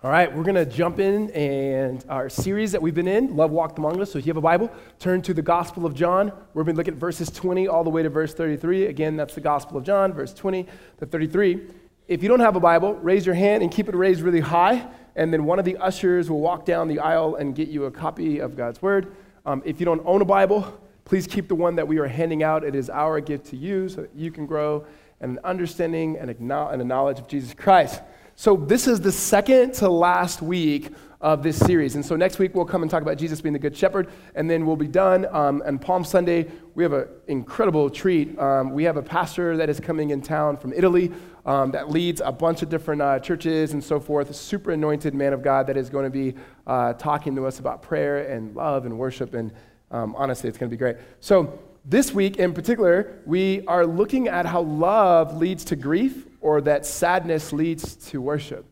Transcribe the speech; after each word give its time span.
All 0.00 0.12
right, 0.12 0.32
we're 0.32 0.44
going 0.44 0.54
to 0.54 0.64
jump 0.64 1.00
in 1.00 1.28
and 1.32 2.04
our 2.08 2.28
series 2.28 2.70
that 2.70 2.80
we've 2.80 2.94
been 2.94 3.08
in, 3.08 3.34
Love 3.34 3.50
Walked 3.50 3.78
Among 3.78 4.00
Us. 4.00 4.12
So 4.12 4.20
if 4.20 4.26
you 4.26 4.30
have 4.30 4.36
a 4.36 4.40
Bible, 4.40 4.70
turn 5.00 5.22
to 5.22 5.34
the 5.34 5.42
Gospel 5.42 5.84
of 5.84 5.92
John. 5.92 6.30
We're 6.54 6.62
going 6.62 6.76
to 6.76 6.78
look 6.78 6.86
at 6.86 6.94
verses 6.94 7.30
20 7.30 7.66
all 7.66 7.82
the 7.82 7.90
way 7.90 8.04
to 8.04 8.08
verse 8.08 8.32
33. 8.32 8.86
Again, 8.86 9.16
that's 9.16 9.34
the 9.34 9.40
Gospel 9.40 9.76
of 9.76 9.82
John, 9.82 10.12
verse 10.12 10.32
20 10.32 10.68
to 10.98 11.06
33. 11.06 11.66
If 12.06 12.22
you 12.22 12.28
don't 12.28 12.38
have 12.38 12.54
a 12.54 12.60
Bible, 12.60 12.94
raise 12.94 13.26
your 13.26 13.34
hand 13.34 13.64
and 13.64 13.72
keep 13.72 13.88
it 13.88 13.96
raised 13.96 14.20
really 14.20 14.38
high, 14.38 14.86
and 15.16 15.32
then 15.32 15.44
one 15.44 15.58
of 15.58 15.64
the 15.64 15.76
ushers 15.78 16.30
will 16.30 16.38
walk 16.38 16.64
down 16.64 16.86
the 16.86 17.00
aisle 17.00 17.34
and 17.34 17.56
get 17.56 17.66
you 17.66 17.86
a 17.86 17.90
copy 17.90 18.38
of 18.38 18.56
God's 18.56 18.80
Word. 18.80 19.16
Um, 19.46 19.64
if 19.66 19.80
you 19.80 19.84
don't 19.84 20.02
own 20.04 20.22
a 20.22 20.24
Bible, 20.24 20.80
please 21.06 21.26
keep 21.26 21.48
the 21.48 21.56
one 21.56 21.74
that 21.74 21.88
we 21.88 21.98
are 21.98 22.06
handing 22.06 22.44
out. 22.44 22.62
It 22.62 22.76
is 22.76 22.88
our 22.88 23.20
gift 23.20 23.46
to 23.46 23.56
you 23.56 23.88
so 23.88 24.02
that 24.02 24.14
you 24.14 24.30
can 24.30 24.46
grow 24.46 24.86
in 25.20 25.30
an 25.30 25.40
understanding 25.42 26.16
and 26.18 26.30
a 26.30 26.84
knowledge 26.84 27.18
of 27.18 27.26
Jesus 27.26 27.52
Christ. 27.52 28.00
So, 28.40 28.56
this 28.56 28.86
is 28.86 29.00
the 29.00 29.10
second 29.10 29.74
to 29.74 29.88
last 29.88 30.42
week 30.42 30.92
of 31.20 31.42
this 31.42 31.56
series. 31.56 31.96
And 31.96 32.06
so, 32.06 32.14
next 32.14 32.38
week 32.38 32.54
we'll 32.54 32.64
come 32.66 32.82
and 32.82 32.90
talk 32.90 33.02
about 33.02 33.18
Jesus 33.18 33.40
being 33.40 33.52
the 33.52 33.58
Good 33.58 33.76
Shepherd, 33.76 34.10
and 34.36 34.48
then 34.48 34.64
we'll 34.64 34.76
be 34.76 34.86
done. 34.86 35.26
Um, 35.32 35.60
and 35.66 35.80
Palm 35.80 36.04
Sunday, 36.04 36.46
we 36.76 36.84
have 36.84 36.92
an 36.92 37.08
incredible 37.26 37.90
treat. 37.90 38.38
Um, 38.38 38.70
we 38.70 38.84
have 38.84 38.96
a 38.96 39.02
pastor 39.02 39.56
that 39.56 39.68
is 39.68 39.80
coming 39.80 40.10
in 40.10 40.22
town 40.22 40.56
from 40.56 40.72
Italy 40.72 41.10
um, 41.46 41.72
that 41.72 41.90
leads 41.90 42.22
a 42.24 42.30
bunch 42.30 42.62
of 42.62 42.68
different 42.68 43.02
uh, 43.02 43.18
churches 43.18 43.72
and 43.72 43.82
so 43.82 43.98
forth, 43.98 44.30
a 44.30 44.34
super 44.34 44.70
anointed 44.70 45.14
man 45.14 45.32
of 45.32 45.42
God 45.42 45.66
that 45.66 45.76
is 45.76 45.90
going 45.90 46.04
to 46.04 46.08
be 46.08 46.32
uh, 46.68 46.92
talking 46.92 47.34
to 47.34 47.44
us 47.44 47.58
about 47.58 47.82
prayer 47.82 48.30
and 48.30 48.54
love 48.54 48.86
and 48.86 48.96
worship. 48.96 49.34
And 49.34 49.50
um, 49.90 50.14
honestly, 50.16 50.48
it's 50.48 50.58
going 50.58 50.70
to 50.70 50.72
be 50.72 50.78
great. 50.78 50.98
So, 51.18 51.58
this 51.84 52.12
week 52.12 52.36
in 52.36 52.54
particular, 52.54 53.20
we 53.26 53.66
are 53.66 53.84
looking 53.84 54.28
at 54.28 54.46
how 54.46 54.60
love 54.60 55.38
leads 55.38 55.64
to 55.64 55.74
grief 55.74 56.27
or 56.40 56.60
that 56.62 56.86
sadness 56.86 57.52
leads 57.52 57.96
to 57.96 58.20
worship. 58.20 58.66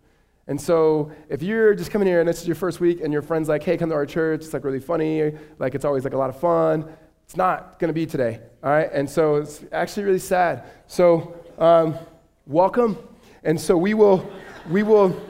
And 0.49 0.61
so 0.61 1.11
if 1.29 1.43
you're 1.43 1.75
just 1.75 1.91
coming 1.91 2.07
here 2.07 2.21
and 2.21 2.29
this 2.29 2.41
is 2.41 2.47
your 2.47 2.55
first 2.55 2.79
week 2.79 3.01
and 3.01 3.13
your 3.13 3.23
friend's 3.23 3.49
like, 3.49 3.65
hey, 3.65 3.77
come 3.77 3.89
to 3.89 3.95
our 3.97 4.07
church, 4.07 4.43
it's 4.45 4.53
like 4.53 4.63
really 4.63 4.79
funny, 4.79 5.33
like 5.59 5.75
it's 5.75 5.85
always 5.85 6.05
like 6.05 6.13
a 6.13 6.19
lot 6.19 6.31
of 6.31 6.39
fun, 6.39 6.89
it's 7.25 7.37
not 7.37 7.81
going 7.81 7.89
to 7.89 7.95
be 7.95 8.07
today, 8.07 8.41
all 8.63 8.71
right? 8.71 8.89
And 8.93 9.11
so 9.11 9.37
it's 9.37 9.65
actually 9.73 10.05
really 10.05 10.21
sad. 10.21 10.65
So 10.87 11.37
um, 11.59 11.97
welcome. 12.47 12.97
And 13.43 13.61
so 13.61 13.77
we 13.77 13.95
will, 13.95 14.31
we 14.71 14.85
will, 14.85 15.21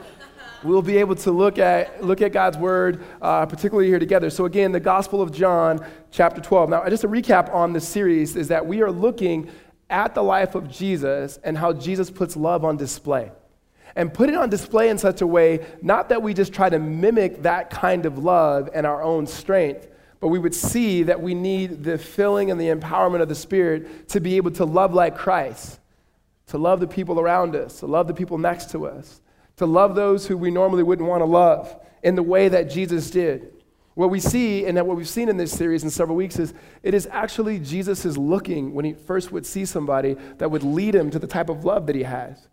we'll 0.62 0.82
be 0.82 0.98
able 0.98 1.14
to 1.14 1.30
look 1.30 1.58
at, 1.58 2.04
look 2.04 2.20
at 2.20 2.32
God's 2.32 2.58
word, 2.58 3.02
uh, 3.22 3.46
particularly 3.46 3.88
here 3.88 3.98
together. 3.98 4.28
So 4.28 4.44
again, 4.44 4.72
the 4.72 4.80
Gospel 4.80 5.22
of 5.22 5.32
John, 5.32 5.84
chapter 6.10 6.42
12. 6.42 6.68
Now, 6.68 6.86
just 6.90 7.04
a 7.04 7.08
recap 7.08 7.52
on 7.54 7.72
this 7.72 7.88
series 7.88 8.36
is 8.36 8.48
that 8.48 8.66
we 8.66 8.82
are 8.82 8.90
looking 8.90 9.50
at 9.88 10.14
the 10.14 10.22
life 10.22 10.54
of 10.54 10.68
Jesus 10.70 11.38
and 11.44 11.56
how 11.56 11.72
Jesus 11.72 12.10
puts 12.10 12.36
love 12.36 12.64
on 12.64 12.76
display. 12.76 13.30
And 13.94 14.12
put 14.12 14.28
it 14.28 14.34
on 14.34 14.50
display 14.50 14.90
in 14.90 14.98
such 14.98 15.22
a 15.22 15.26
way, 15.26 15.64
not 15.80 16.10
that 16.10 16.22
we 16.22 16.34
just 16.34 16.52
try 16.52 16.68
to 16.68 16.78
mimic 16.78 17.42
that 17.42 17.70
kind 17.70 18.04
of 18.04 18.18
love 18.18 18.68
and 18.74 18.86
our 18.86 19.02
own 19.02 19.26
strength, 19.26 19.88
but 20.20 20.28
we 20.28 20.38
would 20.38 20.54
see 20.54 21.04
that 21.04 21.22
we 21.22 21.34
need 21.34 21.82
the 21.84 21.96
filling 21.96 22.50
and 22.50 22.60
the 22.60 22.68
empowerment 22.68 23.22
of 23.22 23.28
the 23.28 23.34
Spirit 23.34 24.08
to 24.10 24.20
be 24.20 24.36
able 24.36 24.50
to 24.52 24.64
love 24.64 24.92
like 24.92 25.16
Christ, 25.16 25.78
to 26.48 26.58
love 26.58 26.80
the 26.80 26.86
people 26.86 27.18
around 27.18 27.56
us, 27.56 27.80
to 27.80 27.86
love 27.86 28.06
the 28.06 28.14
people 28.14 28.36
next 28.36 28.70
to 28.72 28.86
us, 28.86 29.20
to 29.56 29.66
love 29.66 29.94
those 29.94 30.26
who 30.26 30.36
we 30.36 30.50
normally 30.50 30.82
wouldn't 30.82 31.08
want 31.08 31.22
to 31.22 31.26
love 31.26 31.74
in 32.02 32.16
the 32.16 32.22
way 32.22 32.48
that 32.48 32.70
Jesus 32.70 33.10
did. 33.10 33.52
What 33.96 34.10
we 34.10 34.20
see, 34.20 34.66
and 34.66 34.76
that 34.76 34.86
what 34.86 34.98
we've 34.98 35.08
seen 35.08 35.30
in 35.30 35.38
this 35.38 35.50
series 35.50 35.82
in 35.82 35.88
several 35.88 36.18
weeks, 36.18 36.38
is 36.38 36.52
it 36.82 36.92
is 36.92 37.08
actually 37.10 37.58
Jesus 37.58 38.04
is 38.04 38.18
looking 38.18 38.74
when 38.74 38.84
he 38.84 38.92
first 38.92 39.32
would 39.32 39.46
see 39.46 39.64
somebody 39.64 40.18
that 40.36 40.50
would 40.50 40.62
lead 40.62 40.94
him 40.94 41.10
to 41.10 41.18
the 41.18 41.26
type 41.26 41.48
of 41.48 41.64
love 41.64 41.86
that 41.86 41.96
he 41.96 42.02
has. 42.02 42.46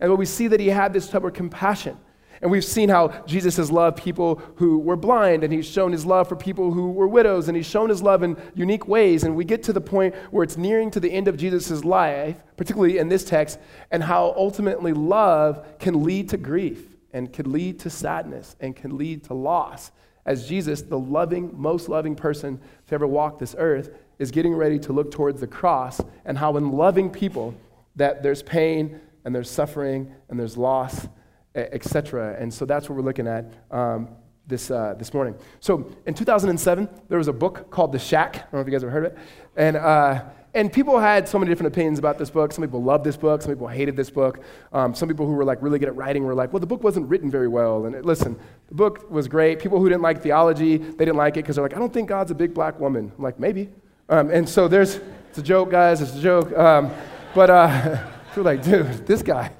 And 0.00 0.10
what 0.10 0.18
we 0.18 0.26
see 0.26 0.48
that 0.48 0.58
he 0.58 0.66
had 0.66 0.92
this 0.92 1.08
type 1.08 1.22
of 1.22 1.34
compassion. 1.34 1.96
And 2.42 2.50
we've 2.50 2.64
seen 2.64 2.88
how 2.88 3.08
Jesus 3.26 3.56
has 3.58 3.70
loved 3.70 3.96
people 3.96 4.42
who 4.56 4.80
were 4.80 4.96
blind, 4.96 5.44
and 5.44 5.52
he's 5.52 5.68
shown 5.68 5.92
his 5.92 6.04
love 6.04 6.28
for 6.28 6.34
people 6.34 6.72
who 6.72 6.90
were 6.90 7.06
widows, 7.06 7.46
and 7.46 7.56
he's 7.56 7.66
shown 7.66 7.90
his 7.90 8.02
love 8.02 8.24
in 8.24 8.36
unique 8.56 8.88
ways. 8.88 9.22
And 9.22 9.36
we 9.36 9.44
get 9.44 9.62
to 9.64 9.72
the 9.72 9.80
point 9.80 10.16
where 10.32 10.42
it's 10.42 10.56
nearing 10.56 10.90
to 10.90 10.98
the 10.98 11.12
end 11.12 11.28
of 11.28 11.36
Jesus' 11.36 11.84
life, 11.84 12.42
particularly 12.56 12.98
in 12.98 13.08
this 13.08 13.22
text, 13.22 13.60
and 13.92 14.02
how 14.02 14.34
ultimately 14.36 14.92
love 14.92 15.64
can 15.78 16.02
lead 16.02 16.28
to 16.30 16.36
grief, 16.36 16.96
and 17.12 17.32
can 17.32 17.52
lead 17.52 17.78
to 17.78 17.88
sadness, 17.88 18.56
and 18.58 18.74
can 18.74 18.98
lead 18.98 19.22
to 19.24 19.34
loss 19.34 19.92
as 20.28 20.46
Jesus, 20.46 20.82
the 20.82 20.98
loving, 20.98 21.50
most 21.58 21.88
loving 21.88 22.14
person 22.14 22.60
to 22.86 22.94
ever 22.94 23.06
walk 23.06 23.38
this 23.38 23.54
earth, 23.56 23.88
is 24.18 24.30
getting 24.30 24.54
ready 24.54 24.78
to 24.80 24.92
look 24.92 25.10
towards 25.10 25.40
the 25.40 25.46
cross 25.46 26.02
and 26.26 26.36
how 26.36 26.54
in 26.58 26.70
loving 26.70 27.08
people 27.08 27.54
that 27.96 28.22
there's 28.22 28.42
pain 28.42 29.00
and 29.24 29.34
there's 29.34 29.50
suffering 29.50 30.14
and 30.28 30.38
there's 30.38 30.58
loss, 30.58 31.08
etc. 31.54 32.36
And 32.38 32.52
so 32.52 32.66
that's 32.66 32.90
what 32.90 32.96
we're 32.96 33.02
looking 33.02 33.26
at 33.26 33.46
um, 33.70 34.10
this, 34.46 34.70
uh, 34.70 34.94
this 34.98 35.14
morning. 35.14 35.34
So 35.60 35.90
in 36.04 36.12
2007, 36.12 36.90
there 37.08 37.16
was 37.16 37.28
a 37.28 37.32
book 37.32 37.70
called 37.70 37.92
The 37.92 37.98
Shack. 37.98 38.36
I 38.36 38.40
don't 38.40 38.52
know 38.52 38.60
if 38.60 38.66
you 38.66 38.72
guys 38.72 38.84
ever 38.84 38.92
heard 38.92 39.06
of 39.06 39.12
it. 39.12 39.18
And 39.56 39.78
uh, 39.78 40.24
and 40.58 40.72
people 40.72 40.98
had 40.98 41.28
so 41.28 41.38
many 41.38 41.48
different 41.48 41.72
opinions 41.72 42.00
about 42.00 42.18
this 42.18 42.30
book. 42.30 42.52
Some 42.52 42.64
people 42.64 42.82
loved 42.82 43.04
this 43.04 43.16
book. 43.16 43.42
Some 43.42 43.52
people 43.52 43.68
hated 43.68 43.96
this 43.96 44.10
book. 44.10 44.40
Um, 44.72 44.92
some 44.92 45.08
people 45.08 45.24
who 45.24 45.32
were 45.32 45.44
like 45.44 45.62
really 45.62 45.78
good 45.78 45.88
at 45.88 45.94
writing 45.94 46.24
were 46.24 46.34
like, 46.34 46.52
well, 46.52 46.58
the 46.58 46.66
book 46.66 46.82
wasn't 46.82 47.08
written 47.08 47.30
very 47.30 47.46
well. 47.46 47.86
And 47.86 47.94
it, 47.94 48.04
listen, 48.04 48.36
the 48.68 48.74
book 48.74 49.08
was 49.08 49.28
great. 49.28 49.60
People 49.60 49.78
who 49.78 49.88
didn't 49.88 50.02
like 50.02 50.20
theology, 50.20 50.78
they 50.78 51.04
didn't 51.04 51.16
like 51.16 51.36
it 51.36 51.44
because 51.44 51.54
they're 51.54 51.64
like, 51.64 51.76
I 51.76 51.78
don't 51.78 51.92
think 51.92 52.08
God's 52.08 52.32
a 52.32 52.34
big 52.34 52.54
black 52.54 52.80
woman. 52.80 53.12
I'm 53.16 53.22
like, 53.22 53.38
maybe. 53.38 53.70
Um, 54.08 54.30
and 54.30 54.48
so 54.48 54.66
there's, 54.66 54.96
it's 55.30 55.38
a 55.38 55.42
joke, 55.42 55.70
guys. 55.70 56.00
It's 56.00 56.16
a 56.16 56.20
joke. 56.20 56.56
Um, 56.58 56.90
but 57.36 57.50
uh, 57.50 58.04
we're 58.36 58.42
like, 58.42 58.64
dude, 58.64 59.06
this 59.06 59.22
guy. 59.22 59.52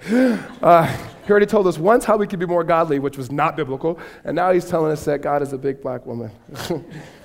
Uh, 0.60 0.86
he 1.24 1.30
already 1.30 1.46
told 1.46 1.68
us 1.68 1.78
once 1.78 2.04
how 2.04 2.16
we 2.16 2.26
could 2.26 2.40
be 2.40 2.46
more 2.46 2.64
godly, 2.64 2.98
which 2.98 3.16
was 3.16 3.30
not 3.30 3.54
biblical. 3.54 4.00
And 4.24 4.34
now 4.34 4.50
he's 4.50 4.64
telling 4.64 4.90
us 4.90 5.04
that 5.04 5.22
God 5.22 5.42
is 5.42 5.52
a 5.52 5.58
big 5.58 5.80
black 5.80 6.06
woman. 6.06 6.32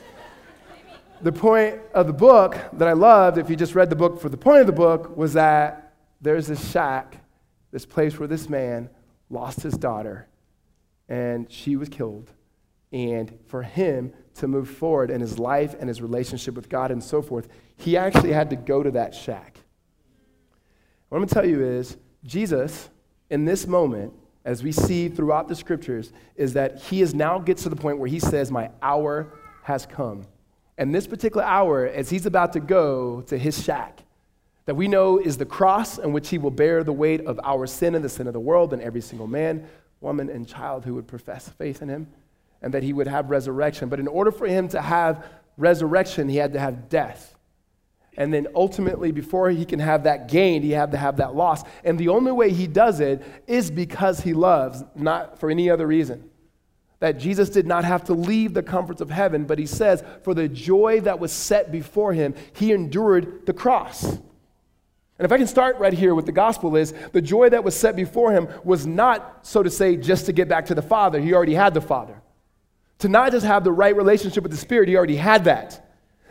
the 1.23 1.31
point 1.31 1.79
of 1.93 2.05
the 2.05 2.13
book 2.13 2.57
that 2.73 2.87
I 2.87 2.93
loved, 2.93 3.37
if 3.37 3.49
you 3.49 3.55
just 3.55 3.75
read 3.75 3.89
the 3.89 3.95
book 3.95 4.19
for 4.19 4.27
the 4.27 4.37
point 4.37 4.59
of 4.59 4.67
the 4.67 4.73
book, 4.73 5.15
was 5.15 5.33
that 5.33 5.93
there's 6.21 6.47
this 6.47 6.69
shack, 6.71 7.17
this 7.71 7.85
place 7.85 8.19
where 8.19 8.27
this 8.27 8.49
man 8.49 8.89
lost 9.29 9.61
his 9.61 9.73
daughter 9.73 10.27
and 11.07 11.49
she 11.51 11.75
was 11.75 11.89
killed. 11.89 12.29
And 12.91 13.39
for 13.47 13.63
him 13.63 14.13
to 14.35 14.47
move 14.47 14.69
forward 14.69 15.09
in 15.09 15.21
his 15.21 15.39
life 15.39 15.75
and 15.79 15.87
his 15.87 16.01
relationship 16.01 16.55
with 16.55 16.69
God 16.69 16.91
and 16.91 17.03
so 17.03 17.21
forth, 17.21 17.47
he 17.77 17.97
actually 17.97 18.33
had 18.33 18.49
to 18.49 18.55
go 18.55 18.83
to 18.83 18.91
that 18.91 19.15
shack. 19.15 19.59
What 21.09 21.17
I'm 21.17 21.21
going 21.21 21.29
to 21.29 21.33
tell 21.33 21.47
you 21.47 21.63
is, 21.63 21.97
Jesus, 22.23 22.89
in 23.29 23.45
this 23.45 23.65
moment, 23.65 24.13
as 24.45 24.61
we 24.61 24.71
see 24.71 25.07
throughout 25.07 25.47
the 25.47 25.55
scriptures, 25.55 26.11
is 26.35 26.53
that 26.53 26.81
he 26.81 27.01
is 27.01 27.15
now 27.15 27.39
gets 27.39 27.63
to 27.63 27.69
the 27.69 27.75
point 27.75 27.97
where 27.97 28.09
he 28.09 28.19
says, 28.19 28.51
My 28.51 28.69
hour 28.81 29.33
has 29.63 29.85
come. 29.85 30.25
And 30.83 30.93
this 30.93 31.07
particular 31.07 31.45
hour, 31.45 31.87
as 31.87 32.09
he's 32.09 32.25
about 32.25 32.51
to 32.53 32.59
go 32.59 33.21
to 33.27 33.37
his 33.37 33.63
shack, 33.63 34.03
that 34.65 34.75
we 34.75 34.89
know 34.89 35.17
is 35.17 35.37
the 35.37 35.45
cross 35.45 35.97
in 35.97 36.11
which 36.11 36.27
he 36.27 36.37
will 36.37 36.51
bear 36.51 36.83
the 36.83 36.91
weight 36.91 37.21
of 37.21 37.39
our 37.41 37.67
sin 37.67 37.95
and 37.95 38.03
the 38.03 38.09
sin 38.09 38.27
of 38.27 38.33
the 38.33 38.41
world 38.41 38.73
and 38.73 38.81
every 38.81 38.99
single 38.99 39.25
man, 39.25 39.65
woman, 40.01 40.29
and 40.29 40.45
child 40.45 40.83
who 40.83 40.95
would 40.95 41.07
profess 41.07 41.47
faith 41.47 41.81
in 41.81 41.87
him, 41.87 42.07
and 42.61 42.73
that 42.73 42.83
he 42.83 42.91
would 42.91 43.07
have 43.07 43.29
resurrection. 43.29 43.87
But 43.87 44.01
in 44.01 44.09
order 44.09 44.29
for 44.29 44.45
him 44.45 44.67
to 44.67 44.81
have 44.81 45.25
resurrection, 45.55 46.27
he 46.27 46.35
had 46.35 46.51
to 46.51 46.59
have 46.59 46.89
death. 46.89 47.33
And 48.17 48.33
then 48.33 48.47
ultimately, 48.53 49.13
before 49.13 49.51
he 49.51 49.63
can 49.63 49.79
have 49.79 50.03
that 50.03 50.27
gain, 50.27 50.63
he 50.63 50.71
had 50.71 50.91
to 50.91 50.97
have 50.97 51.15
that 51.15 51.33
loss. 51.33 51.63
And 51.85 51.97
the 51.97 52.09
only 52.09 52.33
way 52.33 52.51
he 52.51 52.67
does 52.67 52.99
it 52.99 53.23
is 53.47 53.71
because 53.71 54.19
he 54.19 54.33
loves, 54.33 54.83
not 54.95 55.39
for 55.39 55.49
any 55.49 55.69
other 55.69 55.87
reason 55.87 56.29
that 57.03 57.19
Jesus 57.19 57.49
did 57.49 57.67
not 57.67 57.83
have 57.83 58.05
to 58.05 58.13
leave 58.13 58.53
the 58.53 58.63
comforts 58.63 59.01
of 59.01 59.09
heaven, 59.09 59.43
but 59.43 59.59
he 59.59 59.65
says, 59.65 60.01
for 60.21 60.33
the 60.33 60.47
joy 60.47 61.01
that 61.01 61.19
was 61.19 61.33
set 61.33 61.69
before 61.69 62.13
him, 62.13 62.33
he 62.53 62.71
endured 62.71 63.45
the 63.45 63.51
cross. 63.51 64.05
And 64.05 64.21
if 65.19 65.29
I 65.29 65.37
can 65.37 65.47
start 65.47 65.77
right 65.79 65.91
here 65.91 66.15
with 66.15 66.25
the 66.25 66.31
gospel 66.31 66.77
is 66.77 66.93
the 67.11 67.21
joy 67.21 67.49
that 67.49 67.61
was 67.61 67.75
set 67.75 67.97
before 67.97 68.31
him 68.31 68.47
was 68.63 68.87
not, 68.87 69.45
so 69.45 69.61
to 69.61 69.69
say, 69.69 69.97
just 69.97 70.27
to 70.27 70.31
get 70.31 70.47
back 70.47 70.67
to 70.67 70.75
the 70.75 70.81
Father. 70.81 71.19
He 71.19 71.33
already 71.33 71.55
had 71.55 71.73
the 71.73 71.81
Father. 71.81 72.21
To 72.99 73.09
not 73.09 73.33
just 73.33 73.45
have 73.45 73.65
the 73.65 73.71
right 73.73 73.97
relationship 73.97 74.41
with 74.41 74.53
the 74.53 74.57
Spirit, 74.57 74.87
he 74.87 74.95
already 74.95 75.17
had 75.17 75.43
that. 75.43 75.85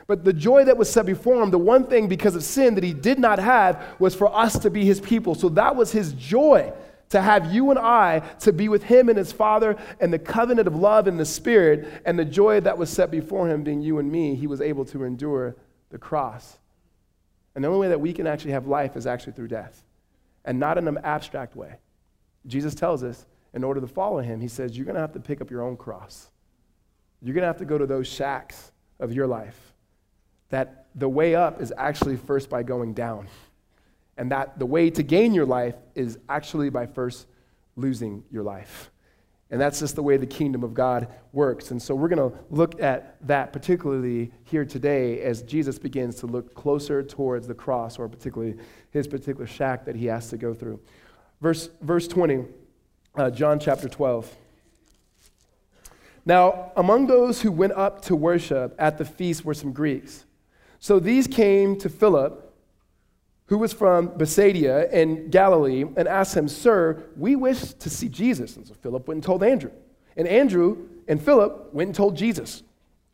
But 0.06 0.24
the 0.24 0.32
joy 0.32 0.64
that 0.64 0.78
was 0.78 0.90
set 0.90 1.04
before 1.04 1.42
him, 1.42 1.50
the 1.50 1.58
one 1.58 1.86
thing 1.86 2.08
because 2.08 2.34
of 2.34 2.42
sin 2.42 2.76
that 2.76 2.84
he 2.84 2.94
did 2.94 3.18
not 3.18 3.38
have 3.38 3.94
was 3.98 4.14
for 4.14 4.34
us 4.34 4.58
to 4.60 4.70
be 4.70 4.86
his 4.86 5.02
people. 5.02 5.34
So 5.34 5.50
that 5.50 5.76
was 5.76 5.92
his 5.92 6.14
joy 6.14 6.72
to 7.12 7.20
have 7.20 7.52
you 7.52 7.70
and 7.70 7.78
I 7.78 8.20
to 8.40 8.52
be 8.52 8.68
with 8.68 8.84
him 8.84 9.08
and 9.08 9.18
his 9.18 9.32
Father 9.32 9.76
and 10.00 10.12
the 10.12 10.18
covenant 10.18 10.66
of 10.66 10.74
love 10.74 11.06
in 11.06 11.18
the 11.18 11.26
Spirit 11.26 12.02
and 12.06 12.18
the 12.18 12.24
joy 12.24 12.60
that 12.60 12.78
was 12.78 12.88
set 12.88 13.10
before 13.10 13.48
him 13.48 13.62
being 13.62 13.82
you 13.82 13.98
and 13.98 14.10
me, 14.10 14.34
he 14.34 14.46
was 14.46 14.62
able 14.62 14.86
to 14.86 15.04
endure 15.04 15.54
the 15.90 15.98
cross. 15.98 16.58
And 17.54 17.62
the 17.62 17.68
only 17.68 17.80
way 17.80 17.88
that 17.88 18.00
we 18.00 18.14
can 18.14 18.26
actually 18.26 18.52
have 18.52 18.66
life 18.66 18.96
is 18.96 19.06
actually 19.06 19.34
through 19.34 19.48
death, 19.48 19.84
and 20.46 20.58
not 20.58 20.78
in 20.78 20.88
an 20.88 20.98
abstract 21.04 21.54
way. 21.54 21.76
Jesus 22.46 22.74
tells 22.74 23.04
us 23.04 23.26
in 23.52 23.62
order 23.62 23.82
to 23.82 23.86
follow 23.86 24.18
him, 24.18 24.40
he 24.40 24.48
says, 24.48 24.74
You're 24.74 24.86
going 24.86 24.94
to 24.94 25.02
have 25.02 25.12
to 25.12 25.20
pick 25.20 25.42
up 25.42 25.50
your 25.50 25.62
own 25.62 25.76
cross. 25.76 26.30
You're 27.20 27.34
going 27.34 27.42
to 27.42 27.46
have 27.46 27.58
to 27.58 27.66
go 27.66 27.76
to 27.76 27.86
those 27.86 28.08
shacks 28.08 28.72
of 28.98 29.12
your 29.12 29.26
life. 29.26 29.74
That 30.48 30.86
the 30.94 31.10
way 31.10 31.34
up 31.34 31.60
is 31.60 31.74
actually 31.76 32.16
first 32.16 32.48
by 32.48 32.62
going 32.62 32.94
down 32.94 33.28
and 34.16 34.30
that 34.30 34.58
the 34.58 34.66
way 34.66 34.90
to 34.90 35.02
gain 35.02 35.34
your 35.34 35.46
life 35.46 35.74
is 35.94 36.18
actually 36.28 36.70
by 36.70 36.86
first 36.86 37.26
losing 37.76 38.24
your 38.30 38.42
life. 38.42 38.90
And 39.50 39.60
that's 39.60 39.80
just 39.80 39.96
the 39.96 40.02
way 40.02 40.16
the 40.16 40.26
kingdom 40.26 40.64
of 40.64 40.72
God 40.72 41.08
works. 41.32 41.72
And 41.72 41.82
so 41.82 41.94
we're 41.94 42.08
going 42.08 42.30
to 42.30 42.38
look 42.48 42.80
at 42.80 43.16
that 43.26 43.52
particularly 43.52 44.32
here 44.44 44.64
today 44.64 45.20
as 45.20 45.42
Jesus 45.42 45.78
begins 45.78 46.16
to 46.16 46.26
look 46.26 46.54
closer 46.54 47.02
towards 47.02 47.46
the 47.46 47.54
cross, 47.54 47.98
or 47.98 48.08
particularly 48.08 48.56
his 48.92 49.06
particular 49.06 49.46
shack 49.46 49.84
that 49.84 49.94
he 49.94 50.06
has 50.06 50.30
to 50.30 50.38
go 50.38 50.54
through. 50.54 50.80
Verse, 51.42 51.68
verse 51.82 52.08
20, 52.08 52.46
uh, 53.16 53.30
John 53.30 53.60
chapter 53.60 53.90
12. 53.90 54.34
Now, 56.24 56.72
among 56.76 57.06
those 57.06 57.42
who 57.42 57.52
went 57.52 57.72
up 57.72 58.00
to 58.02 58.16
worship 58.16 58.74
at 58.78 58.96
the 58.96 59.04
feast 59.04 59.44
were 59.44 59.54
some 59.54 59.72
Greeks. 59.72 60.24
So 60.78 60.98
these 60.98 61.26
came 61.26 61.76
to 61.80 61.90
Philip 61.90 62.41
who 63.46 63.58
was 63.58 63.72
from 63.72 64.16
Bethsaida 64.16 64.88
in 64.98 65.28
Galilee, 65.30 65.84
and 65.96 66.08
asked 66.08 66.36
him, 66.36 66.48
Sir, 66.48 67.02
we 67.16 67.36
wish 67.36 67.60
to 67.74 67.90
see 67.90 68.08
Jesus. 68.08 68.56
And 68.56 68.66
so 68.66 68.74
Philip 68.74 69.08
went 69.08 69.16
and 69.16 69.24
told 69.24 69.42
Andrew. 69.42 69.70
And 70.16 70.26
Andrew 70.28 70.88
and 71.08 71.22
Philip 71.22 71.72
went 71.72 71.88
and 71.88 71.94
told 71.94 72.16
Jesus. 72.16 72.62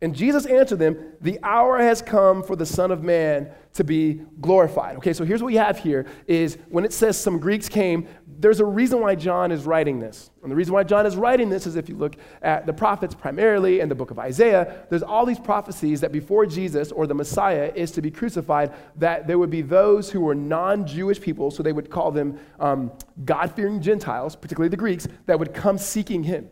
And 0.01 0.15
Jesus 0.15 0.47
answered 0.47 0.79
them, 0.79 0.97
The 1.21 1.41
hour 1.43 1.79
has 1.79 2.03
come 2.03 2.45
for 2.45 2.55
the 2.55 2.67
Son 2.67 2.93
of 2.93 3.03
Man 3.03 3.51
to 3.75 3.83
be 3.83 4.21
glorified. 4.41 4.97
Okay, 4.99 5.13
so 5.13 5.25
here's 5.25 5.43
what 5.43 5.49
we 5.49 5.57
have 5.57 5.79
here 5.79 6.07
is 6.29 6.57
when 6.69 6.85
it 6.85 6.93
says 6.93 7.19
some 7.19 7.39
Greeks 7.39 7.69
came, 7.69 8.07
there's 8.41 8.61
a 8.61 8.65
reason 8.65 9.01
why 9.01 9.17
John 9.17 9.51
is 9.51 9.65
writing 9.65 9.99
this. 9.99 10.31
And 10.43 10.53
the 10.53 10.57
reason 10.57 10.73
why 10.73 10.85
John 10.85 11.05
is 11.05 11.17
writing 11.17 11.49
this 11.49 11.67
is 11.67 11.75
if 11.75 11.89
you 11.89 11.97
look 11.97 12.15
at 12.43 12.65
the 12.65 12.73
prophets 12.73 13.13
primarily 13.13 13.81
in 13.81 13.89
the 13.89 13.97
book 13.97 14.13
of 14.13 14.21
Isaiah, 14.21 14.87
there's 14.89 15.03
all 15.03 15.27
these 15.27 15.41
prophecies 15.41 16.01
that 16.03 16.13
before 16.13 16.47
Jesus 16.47 16.93
or 16.93 17.09
the 17.09 17.15
Messiah 17.15 17.73
is 17.75 17.91
to 17.93 18.03
be 18.03 18.13
crucified, 18.13 18.73
that 18.97 19.27
there 19.27 19.39
would 19.39 19.51
be 19.51 19.63
those 19.63 20.11
who 20.11 20.21
were 20.21 20.35
non 20.37 20.87
Jewish 20.87 21.21
people, 21.21 21.51
so 21.51 21.65
they 21.65 21.73
would 21.73 21.91
call 21.91 22.13
them 22.13 22.39
um, 22.61 22.93
God 23.25 23.53
fearing 23.57 23.81
Gentiles, 23.81 24.37
particularly 24.37 24.69
the 24.69 24.77
Greeks, 24.77 25.09
that 25.27 25.41
would 25.41 25.53
come 25.53 25.77
seeking 25.77 26.23
him. 26.23 26.49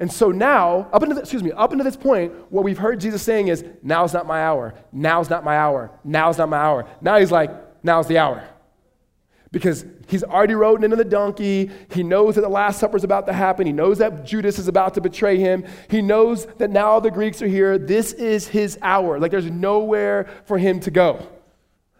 And 0.00 0.10
so 0.10 0.30
now, 0.30 0.88
up 0.94 1.06
the, 1.06 1.14
excuse 1.18 1.42
me, 1.42 1.52
up 1.52 1.72
into 1.72 1.84
this 1.84 1.96
point, 1.96 2.32
what 2.50 2.64
we've 2.64 2.78
heard 2.78 3.00
Jesus 3.00 3.22
saying 3.22 3.48
is, 3.48 3.62
now's 3.82 4.14
not 4.14 4.26
my 4.26 4.42
hour, 4.42 4.74
now's 4.92 5.28
not 5.28 5.44
my 5.44 5.58
hour, 5.58 5.90
now's 6.02 6.38
not 6.38 6.48
my 6.48 6.56
hour. 6.56 6.86
Now 7.02 7.18
he's 7.18 7.30
like, 7.30 7.50
now's 7.84 8.06
the 8.06 8.16
hour. 8.16 8.42
Because 9.52 9.84
he's 10.06 10.24
already 10.24 10.54
rode 10.54 10.84
into 10.84 10.96
the 10.96 11.04
donkey. 11.04 11.70
He 11.92 12.02
knows 12.02 12.36
that 12.36 12.40
the 12.40 12.48
Last 12.48 12.80
Supper 12.80 12.96
is 12.96 13.04
about 13.04 13.26
to 13.26 13.32
happen. 13.32 13.66
He 13.66 13.72
knows 13.72 13.98
that 13.98 14.24
Judas 14.24 14.58
is 14.58 14.68
about 14.68 14.94
to 14.94 15.02
betray 15.02 15.38
him. 15.38 15.66
He 15.90 16.00
knows 16.00 16.46
that 16.58 16.70
now 16.70 16.98
the 17.00 17.10
Greeks 17.10 17.42
are 17.42 17.48
here. 17.48 17.76
This 17.76 18.12
is 18.12 18.48
his 18.48 18.78
hour. 18.80 19.18
Like 19.18 19.32
there's 19.32 19.50
nowhere 19.50 20.30
for 20.46 20.56
him 20.56 20.80
to 20.80 20.90
go. 20.90 21.26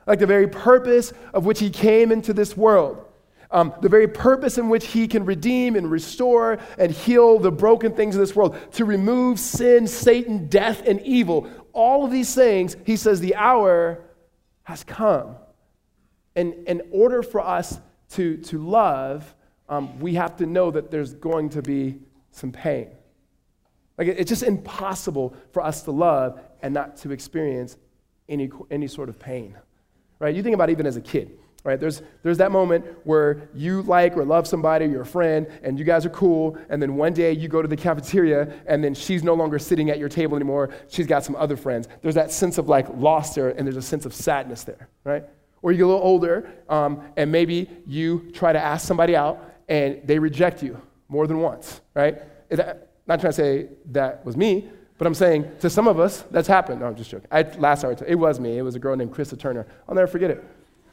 Like 0.07 0.21
the 0.21 0.27
very 0.27 0.49
purpose 0.49 1.13
of 1.35 1.45
which 1.45 1.59
he 1.59 1.69
came 1.71 2.13
into 2.13 2.33
this 2.33 2.57
world 2.57 3.05
um, 3.53 3.75
the 3.81 3.89
very 3.89 4.07
purpose 4.07 4.59
in 4.59 4.69
which 4.69 4.87
he 4.87 5.09
can 5.09 5.25
redeem 5.25 5.75
and 5.75 5.91
restore 5.91 6.59
and 6.79 6.93
heal 6.93 7.39
the 7.39 7.51
broken 7.51 7.93
things 7.93 8.15
of 8.15 8.21
this 8.21 8.37
world, 8.37 8.57
to 8.73 8.85
remove 8.85 9.41
sin, 9.41 9.87
Satan, 9.87 10.47
death, 10.47 10.87
and 10.87 11.01
evil. 11.03 11.49
All 11.73 12.05
of 12.05 12.11
these 12.11 12.35
things, 12.35 12.77
he 12.85 12.97
says, 12.97 13.21
the 13.21 13.35
hour 13.35 14.05
has 14.63 14.85
come. 14.85 15.37
And 16.37 16.55
in 16.69 16.83
order 16.93 17.23
for 17.23 17.41
us 17.41 17.81
to, 18.11 18.37
to 18.37 18.65
love, 18.65 19.35
um, 19.69 19.99
we 19.99 20.15
have 20.15 20.37
to 20.37 20.47
know 20.47 20.71
that 20.71 20.91
there's 20.91 21.15
going 21.15 21.51
to 21.51 21.63
be 21.63 21.99
some 22.31 22.53
pain. 22.53 22.91
Like 23.99 24.09
it's 24.09 24.29
just 24.29 24.45
impossible 24.45 25.35
for 25.53 25.63
us 25.63 25.83
to 25.83 25.91
love 25.91 26.41
and 26.63 26.73
not 26.73 26.97
to 26.99 27.11
experience 27.11 27.77
any, 28.29 28.49
any 28.71 28.87
sort 28.87 29.09
of 29.09 29.19
pain. 29.19 29.57
Right? 30.21 30.35
You 30.35 30.43
think 30.43 30.55
about 30.55 30.71
even 30.71 30.87
as 30.87 30.97
a 30.97 31.01
kid 31.01 31.40
right 31.65 31.79
there's, 31.81 32.03
there's 32.23 32.39
that 32.39 32.51
moment 32.51 32.85
where 33.05 33.49
you 33.55 33.83
like 33.83 34.17
or 34.17 34.25
love 34.25 34.47
somebody 34.47 34.87
you're 34.87 35.03
a 35.03 35.07
friend 35.07 35.47
and 35.63 35.79
you 35.79 35.85
guys 35.85 36.07
are 36.07 36.11
cool 36.11 36.57
and 36.69 36.81
then 36.81 36.97
one 36.97 37.13
day 37.13 37.33
you 37.33 37.49
go 37.49 37.61
to 37.61 37.69
the 37.69 37.77
cafeteria 37.77 38.53
and 38.67 38.83
then 38.83 38.95
she's 38.95 39.23
no 39.23 39.35
longer 39.35 39.59
sitting 39.59 39.91
at 39.91 39.99
your 39.99 40.09
table 40.09 40.37
anymore 40.37 40.71
she's 40.89 41.07
got 41.07 41.25
some 41.25 41.37
other 41.37 41.57
friends 41.57 41.89
there's 42.03 42.15
that 42.15 42.31
sense 42.31 42.59
of 42.59 42.69
like 42.69 42.87
lost 42.97 43.35
there 43.35 43.51
and 43.51 43.67
there's 43.67 43.77
a 43.77 43.83
sense 43.83 44.07
of 44.07 44.15
sadness 44.15 44.65
there 44.65 44.89
right 45.05 45.25
or 45.63 45.73
you 45.73 45.79
get 45.79 45.85
a 45.85 45.87
little 45.87 46.03
older 46.03 46.51
um, 46.69 47.03
and 47.17 47.31
maybe 47.31 47.69
you 47.87 48.31
try 48.33 48.53
to 48.53 48.61
ask 48.61 48.87
somebody 48.87 49.15
out 49.15 49.55
and 49.69 50.01
they 50.05 50.19
reject 50.19 50.63
you 50.63 50.81
more 51.09 51.27
than 51.27 51.39
once 51.39 51.81
right 51.95 52.23
not 53.07 53.21
trying 53.21 53.33
to 53.33 53.33
say 53.33 53.69
that 53.87 54.25
was 54.25 54.37
me 54.37 54.71
but 54.97 55.07
I'm 55.07 55.15
saying 55.15 55.51
to 55.61 55.71
some 55.71 55.89
of 55.89 55.99
us, 55.99 56.25
that's 56.31 56.47
happened. 56.47 56.81
No, 56.81 56.87
I'm 56.87 56.95
just 56.95 57.09
joking. 57.09 57.27
I, 57.33 57.41
last 57.57 57.85
hour, 57.85 57.97
it 58.07 58.17
was 58.17 58.39
me. 58.39 58.59
It 58.59 58.61
was 58.61 58.75
a 58.75 58.79
girl 58.79 58.95
named 58.95 59.15
Krista 59.15 59.39
Turner. 59.39 59.67
I'll 59.89 59.95
never 59.95 60.07
forget 60.07 60.31
it 60.31 60.45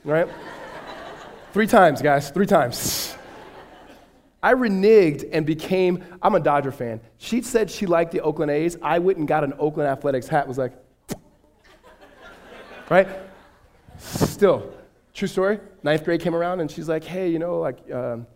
right? 0.07 0.27
three 1.51 1.67
times, 1.67 2.01
guys, 2.01 2.29
three 2.31 2.45
times. 2.45 3.15
I 4.41 4.53
reneged 4.53 5.27
and 5.31 5.45
became, 5.45 6.03
I'm 6.21 6.35
a 6.35 6.39
Dodger 6.39 6.71
fan. 6.71 7.01
She 7.17 7.41
said 7.41 7.69
she 7.69 7.85
liked 7.85 8.11
the 8.11 8.21
Oakland 8.21 8.51
A's. 8.51 8.77
I 8.81 8.99
went 8.99 9.17
and 9.17 9.27
got 9.27 9.43
an 9.43 9.53
Oakland 9.59 9.89
Athletics 9.89 10.27
hat, 10.27 10.47
was 10.47 10.57
like, 10.57 10.73
right? 12.89 13.07
Still, 13.97 14.73
true 15.13 15.27
story. 15.27 15.59
Ninth 15.83 16.05
grade 16.05 16.21
came 16.21 16.35
around 16.35 16.61
and 16.61 16.71
she's 16.71 16.87
like, 16.87 17.03
hey, 17.03 17.29
you 17.29 17.39
know, 17.39 17.59
like, 17.59 17.91
um, 17.91 18.27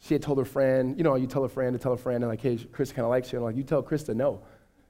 she 0.00 0.14
had 0.14 0.22
told 0.22 0.38
her 0.38 0.44
friend, 0.44 0.96
you 0.96 1.02
know, 1.02 1.16
you 1.16 1.26
tell 1.26 1.42
a 1.44 1.48
friend 1.48 1.72
to 1.72 1.82
tell 1.82 1.92
a 1.92 1.96
friend, 1.96 2.22
and 2.22 2.30
like, 2.30 2.40
hey, 2.40 2.56
Chris 2.70 2.92
kind 2.92 3.04
of 3.04 3.10
likes 3.10 3.32
you. 3.32 3.38
And 3.38 3.44
I'm 3.44 3.52
like, 3.52 3.56
you 3.56 3.64
tell 3.64 3.82
Krista, 3.82 4.14
no 4.14 4.40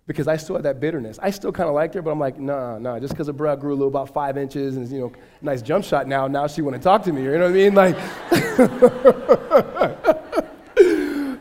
because 0.08 0.26
I 0.26 0.36
still 0.38 0.56
had 0.56 0.64
that 0.64 0.80
bitterness. 0.80 1.18
I 1.22 1.28
still 1.28 1.52
kind 1.52 1.68
of 1.68 1.74
liked 1.74 1.92
her, 1.94 2.00
but 2.00 2.10
I'm 2.10 2.18
like, 2.18 2.40
nah, 2.40 2.78
nah. 2.78 2.98
Just 2.98 3.12
because 3.12 3.26
her 3.26 3.32
bra 3.34 3.54
grew 3.54 3.72
a 3.72 3.76
little 3.76 3.88
about 3.88 4.08
five 4.14 4.38
inches 4.38 4.78
and 4.78 4.88
you 4.88 5.00
know, 5.00 5.12
nice 5.42 5.60
jump 5.60 5.84
shot 5.84 6.08
now. 6.08 6.26
Now 6.26 6.46
she 6.46 6.62
want 6.62 6.76
to 6.76 6.82
talk 6.82 7.02
to 7.04 7.12
me. 7.12 7.22
You 7.22 7.36
know 7.36 7.44
what 7.44 7.50
I 7.50 7.52
mean? 7.52 7.74
Like. 7.74 7.94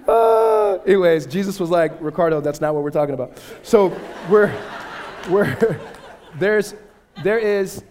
uh, 0.07 0.73
anyways, 0.85 1.27
Jesus 1.27 1.61
was 1.61 1.69
like, 1.69 1.93
Ricardo, 2.01 2.41
that's 2.41 2.59
not 2.59 2.75
what 2.75 2.83
we're 2.83 2.91
talking 2.91 3.15
about. 3.15 3.39
So 3.63 3.97
we're, 4.29 4.53
we're 5.29 5.79
there's, 6.37 6.75
there 7.23 7.39
is, 7.39 7.85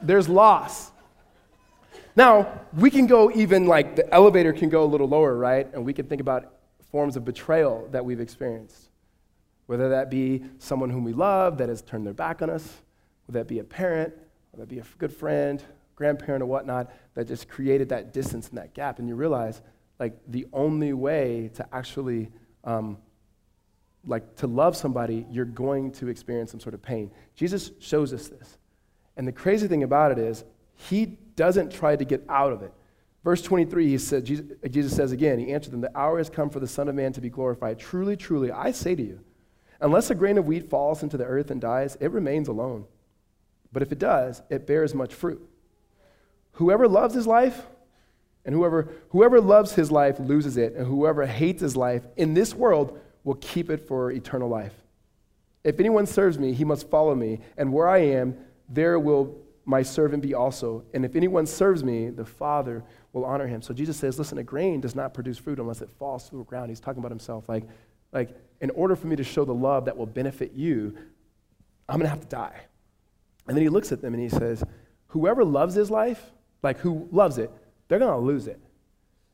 there's 0.00 0.30
loss. 0.30 0.92
Now 2.16 2.60
we 2.72 2.90
can 2.90 3.06
go 3.06 3.30
even 3.32 3.66
like 3.66 3.96
the 3.96 4.12
elevator 4.14 4.54
can 4.54 4.70
go 4.70 4.82
a 4.82 4.88
little 4.88 5.08
lower, 5.08 5.36
right? 5.36 5.68
And 5.74 5.84
we 5.84 5.92
can 5.92 6.06
think 6.06 6.22
about 6.22 6.54
forms 6.90 7.16
of 7.16 7.24
betrayal 7.26 7.86
that 7.90 8.02
we've 8.02 8.20
experienced 8.20 8.91
whether 9.66 9.88
that 9.90 10.10
be 10.10 10.42
someone 10.58 10.90
whom 10.90 11.04
we 11.04 11.12
love 11.12 11.58
that 11.58 11.68
has 11.68 11.82
turned 11.82 12.06
their 12.06 12.12
back 12.12 12.42
on 12.42 12.50
us, 12.50 12.82
whether 13.26 13.40
that 13.40 13.48
be 13.48 13.58
a 13.58 13.64
parent, 13.64 14.12
whether 14.50 14.64
that 14.64 14.68
be 14.68 14.78
a 14.78 14.84
good 14.98 15.12
friend, 15.12 15.62
grandparent, 15.96 16.42
or 16.42 16.46
whatnot, 16.46 16.92
that 17.14 17.28
just 17.28 17.48
created 17.48 17.88
that 17.90 18.12
distance 18.12 18.48
and 18.48 18.58
that 18.58 18.74
gap. 18.74 18.98
And 18.98 19.08
you 19.08 19.14
realize, 19.14 19.62
like, 19.98 20.18
the 20.28 20.46
only 20.52 20.92
way 20.92 21.50
to 21.54 21.66
actually, 21.72 22.30
um, 22.64 22.98
like, 24.06 24.36
to 24.36 24.46
love 24.46 24.76
somebody, 24.76 25.26
you're 25.30 25.44
going 25.44 25.92
to 25.92 26.08
experience 26.08 26.50
some 26.50 26.60
sort 26.60 26.74
of 26.74 26.82
pain. 26.82 27.10
Jesus 27.34 27.70
shows 27.78 28.12
us 28.12 28.28
this. 28.28 28.58
And 29.16 29.28
the 29.28 29.32
crazy 29.32 29.68
thing 29.68 29.82
about 29.82 30.12
it 30.12 30.18
is, 30.18 30.44
he 30.74 31.18
doesn't 31.36 31.70
try 31.70 31.96
to 31.96 32.04
get 32.04 32.24
out 32.28 32.52
of 32.52 32.62
it. 32.62 32.72
Verse 33.24 33.40
23, 33.42 33.88
he 33.88 33.98
said, 33.98 34.24
Jesus, 34.24 34.46
Jesus 34.68 34.96
says 34.96 35.12
again, 35.12 35.38
he 35.38 35.52
answered 35.52 35.72
them, 35.72 35.80
The 35.80 35.96
hour 35.96 36.18
has 36.18 36.28
come 36.28 36.50
for 36.50 36.58
the 36.58 36.66
Son 36.66 36.88
of 36.88 36.94
Man 36.94 37.12
to 37.12 37.20
be 37.20 37.30
glorified. 37.30 37.78
Truly, 37.78 38.16
truly, 38.16 38.50
I 38.50 38.72
say 38.72 38.96
to 38.96 39.02
you, 39.02 39.20
Unless 39.82 40.10
a 40.10 40.14
grain 40.14 40.38
of 40.38 40.46
wheat 40.46 40.70
falls 40.70 41.02
into 41.02 41.16
the 41.16 41.24
earth 41.24 41.50
and 41.50 41.60
dies, 41.60 41.96
it 42.00 42.10
remains 42.10 42.48
alone. 42.48 42.86
But 43.72 43.82
if 43.82 43.92
it 43.92 43.98
does, 43.98 44.40
it 44.48 44.66
bears 44.66 44.94
much 44.94 45.12
fruit. 45.12 45.46
Whoever 46.52 46.86
loves 46.86 47.14
his 47.14 47.26
life, 47.26 47.66
and 48.44 48.54
whoever, 48.54 48.88
whoever 49.10 49.40
loves 49.40 49.72
his 49.72 49.90
life 49.90 50.18
loses 50.20 50.56
it, 50.56 50.74
and 50.74 50.86
whoever 50.86 51.26
hates 51.26 51.60
his 51.60 51.76
life 51.76 52.06
in 52.16 52.34
this 52.34 52.54
world 52.54 52.98
will 53.24 53.34
keep 53.36 53.70
it 53.70 53.86
for 53.86 54.10
eternal 54.12 54.48
life. 54.48 54.74
If 55.64 55.80
anyone 55.80 56.06
serves 56.06 56.38
me, 56.38 56.52
he 56.52 56.64
must 56.64 56.88
follow 56.88 57.14
me, 57.14 57.40
and 57.56 57.72
where 57.72 57.88
I 57.88 57.98
am, 57.98 58.36
there 58.68 58.98
will 58.98 59.36
my 59.64 59.82
servant 59.82 60.22
be 60.22 60.34
also. 60.34 60.84
And 60.92 61.04
if 61.04 61.14
anyone 61.14 61.46
serves 61.46 61.84
me, 61.84 62.10
the 62.10 62.24
Father 62.24 62.82
will 63.12 63.24
honor 63.24 63.46
him. 63.46 63.62
So 63.62 63.72
Jesus 63.72 63.96
says, 63.96 64.18
listen, 64.18 64.38
a 64.38 64.42
grain 64.42 64.80
does 64.80 64.94
not 64.94 65.14
produce 65.14 65.38
fruit 65.38 65.58
unless 65.58 65.82
it 65.82 65.90
falls 65.98 66.28
to 66.30 66.36
the 66.36 66.44
ground. 66.44 66.70
He's 66.70 66.80
talking 66.80 66.98
about 66.98 67.12
himself. 67.12 67.48
Like, 67.48 67.64
like 68.12 68.36
in 68.62 68.70
order 68.70 68.96
for 68.96 69.08
me 69.08 69.16
to 69.16 69.24
show 69.24 69.44
the 69.44 69.52
love 69.52 69.84
that 69.84 69.96
will 69.96 70.06
benefit 70.06 70.52
you, 70.54 70.96
I'm 71.88 71.98
going 71.98 72.06
to 72.06 72.10
have 72.10 72.20
to 72.20 72.28
die. 72.28 72.58
And 73.46 73.56
then 73.56 73.62
he 73.62 73.68
looks 73.68 73.92
at 73.92 74.00
them 74.00 74.14
and 74.14 74.22
he 74.22 74.28
says, 74.28 74.64
Whoever 75.08 75.44
loves 75.44 75.74
his 75.74 75.90
life, 75.90 76.30
like 76.62 76.78
who 76.78 77.08
loves 77.12 77.36
it, 77.36 77.50
they're 77.88 77.98
going 77.98 78.12
to 78.12 78.24
lose 78.24 78.46
it. 78.46 78.58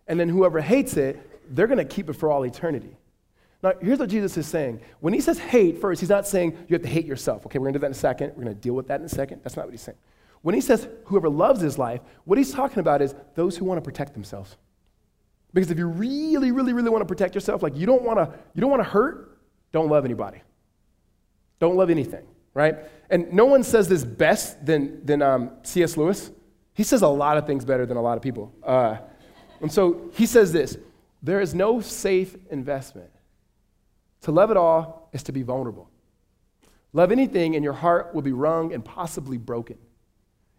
And 0.09 0.19
then 0.19 0.29
whoever 0.29 0.61
hates 0.61 0.97
it, 0.97 1.55
they're 1.55 1.67
going 1.69 1.79
to 1.79 1.85
keep 1.85 2.11
it 2.11 2.15
for 2.15 2.33
all 2.33 2.45
eternity. 2.45 2.97
Now, 3.63 3.75
here's 3.81 3.99
what 3.99 4.09
Jesus 4.09 4.37
is 4.37 4.47
saying. 4.47 4.81
When 5.01 5.13
he 5.13 5.21
says 5.21 5.39
hate, 5.39 5.81
first, 5.81 6.01
he's 6.01 6.09
not 6.09 6.27
saying 6.27 6.53
you 6.69 6.75
have 6.75 6.83
to 6.83 6.89
hate 6.89 7.05
yourself. 7.05 7.45
Okay, 7.47 7.59
we're 7.59 7.65
going 7.65 7.75
to 7.75 7.79
do 7.79 7.81
that 7.83 7.87
in 7.87 7.93
a 7.93 7.95
second. 7.95 8.33
We're 8.35 8.45
going 8.45 8.57
to 8.57 8.61
deal 8.61 8.75
with 8.75 8.89
that 8.89 9.01
in 9.01 9.07
a 9.07 9.11
second. 9.11 9.43
That's 9.45 9.57
not 9.57 9.67
what 9.67 9.73
he's 9.73 9.83
saying. 9.83 9.99
When 10.43 10.55
he 10.55 10.61
says 10.61 10.89
whoever 11.05 11.29
loves 11.29 11.61
his 11.61 11.79
life, 11.79 12.01
what 12.25 12.39
he's 12.39 12.53
talking 12.53 12.79
about 12.79 13.03
is 13.03 13.15
those 13.35 13.57
who 13.57 13.65
want 13.65 13.79
to 13.79 13.83
protect 13.83 14.15
themselves. 14.15 14.57
Because 15.59 15.73
if 15.73 15.79
you 15.79 15.89
really, 15.89 16.53
really, 16.53 16.73
really 16.73 16.89
want 16.89 17.03
to 17.03 17.07
protect 17.07 17.35
yourself, 17.35 17.65
like 17.65 17.77
you 17.77 17.85
don't 17.85 18.03
want 18.03 18.19
to, 18.19 18.39
you 18.55 18.61
don't 18.61 18.71
want 18.71 18.81
to 18.81 18.89
hurt, 18.89 19.41
don't 19.73 19.89
love 19.89 20.05
anybody. 20.05 20.41
Don't 21.59 21.75
love 21.75 21.91
anything, 21.91 22.25
right? 22.55 22.77
And 23.11 23.33
no 23.33 23.45
one 23.45 23.65
says 23.65 23.89
this 23.89 24.05
best 24.05 24.65
than, 24.65 25.05
than 25.05 25.21
um, 25.21 25.51
C.S. 25.65 25.97
Lewis. 25.97 26.31
He 26.75 26.85
says 26.85 27.03
a 27.03 27.09
lot 27.09 27.39
of 27.39 27.47
things 27.47 27.65
better 27.65 27.87
than 27.87 27.97
a 27.97 28.01
lot 28.01 28.17
of 28.17 28.23
people. 28.23 28.55
Uh, 28.63 28.99
and 29.61 29.73
so 29.73 30.11
he 30.13 30.27
says 30.27 30.53
this 30.53 30.77
there 31.25 31.41
is 31.41 31.57
no 31.57 31.81
safe 31.81 32.37
investment 32.53 33.11
To 34.23 34.31
love 34.31 34.53
it 34.53 34.57
all 34.57 35.11
is 35.13 35.25
to 35.25 35.33
be 35.33 35.43
vulnerable. 35.43 35.91
Love 36.93 37.11
anything, 37.11 37.57
and 37.57 37.65
your 37.65 37.73
heart 37.73 38.15
will 38.15 38.23
be 38.23 38.31
wrung 38.31 38.73
and 38.73 38.85
possibly 38.85 39.39
broken. 39.39 39.79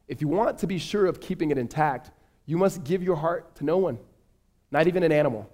If 0.10 0.20
you 0.20 0.28
want 0.28 0.58
to 0.58 0.68
be 0.68 0.78
sure 0.78 1.06
of 1.06 1.22
keeping 1.22 1.52
it 1.52 1.58
intact, 1.58 2.12
you 2.46 2.58
must 2.58 2.84
give 2.84 3.02
your 3.02 3.16
heart 3.16 3.56
to 3.56 3.64
no 3.64 3.78
one, 3.78 3.98
not 4.72 4.88
even 4.88 5.04
an 5.04 5.12
animal. 5.12 5.50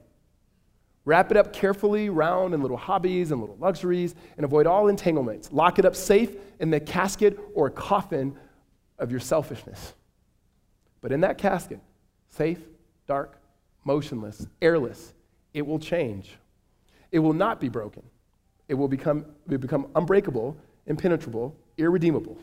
Wrap 1.05 1.29
it 1.29 1.37
up 1.37 1.53
carefully 1.53 2.09
round 2.09 2.53
in 2.53 2.61
little 2.61 2.77
hobbies 2.77 3.31
and 3.31 3.39
little 3.39 3.57
luxuries 3.57 4.15
and 4.37 4.43
avoid 4.43 4.65
all 4.65 4.87
entanglements. 4.87 5.51
Lock 5.51 5.77
it 5.77 5.85
up 5.85 5.95
safe 5.95 6.35
in 6.59 6.71
the 6.71 6.79
casket 6.79 7.39
or 7.53 7.69
coffin 7.69 8.35
of 8.97 9.11
your 9.11 9.19
selfishness. 9.19 9.93
But 11.01 11.11
in 11.11 11.21
that 11.21 11.37
casket, 11.37 11.79
safe, 12.29 12.59
dark, 13.05 13.39
motionless, 13.83 14.47
airless, 14.61 15.13
it 15.53 15.65
will 15.65 15.77
change. 15.77 16.37
It 17.11 17.19
will 17.19 17.33
not 17.33 17.59
be 17.59 17.69
broken. 17.69 18.01
It 18.67 18.73
will 18.73 18.87
become, 18.87 19.25
it 19.45 19.51
will 19.51 19.57
become 19.59 19.87
unbreakable, 19.95 20.57
impenetrable, 20.87 21.55
irredeemable. 21.77 22.37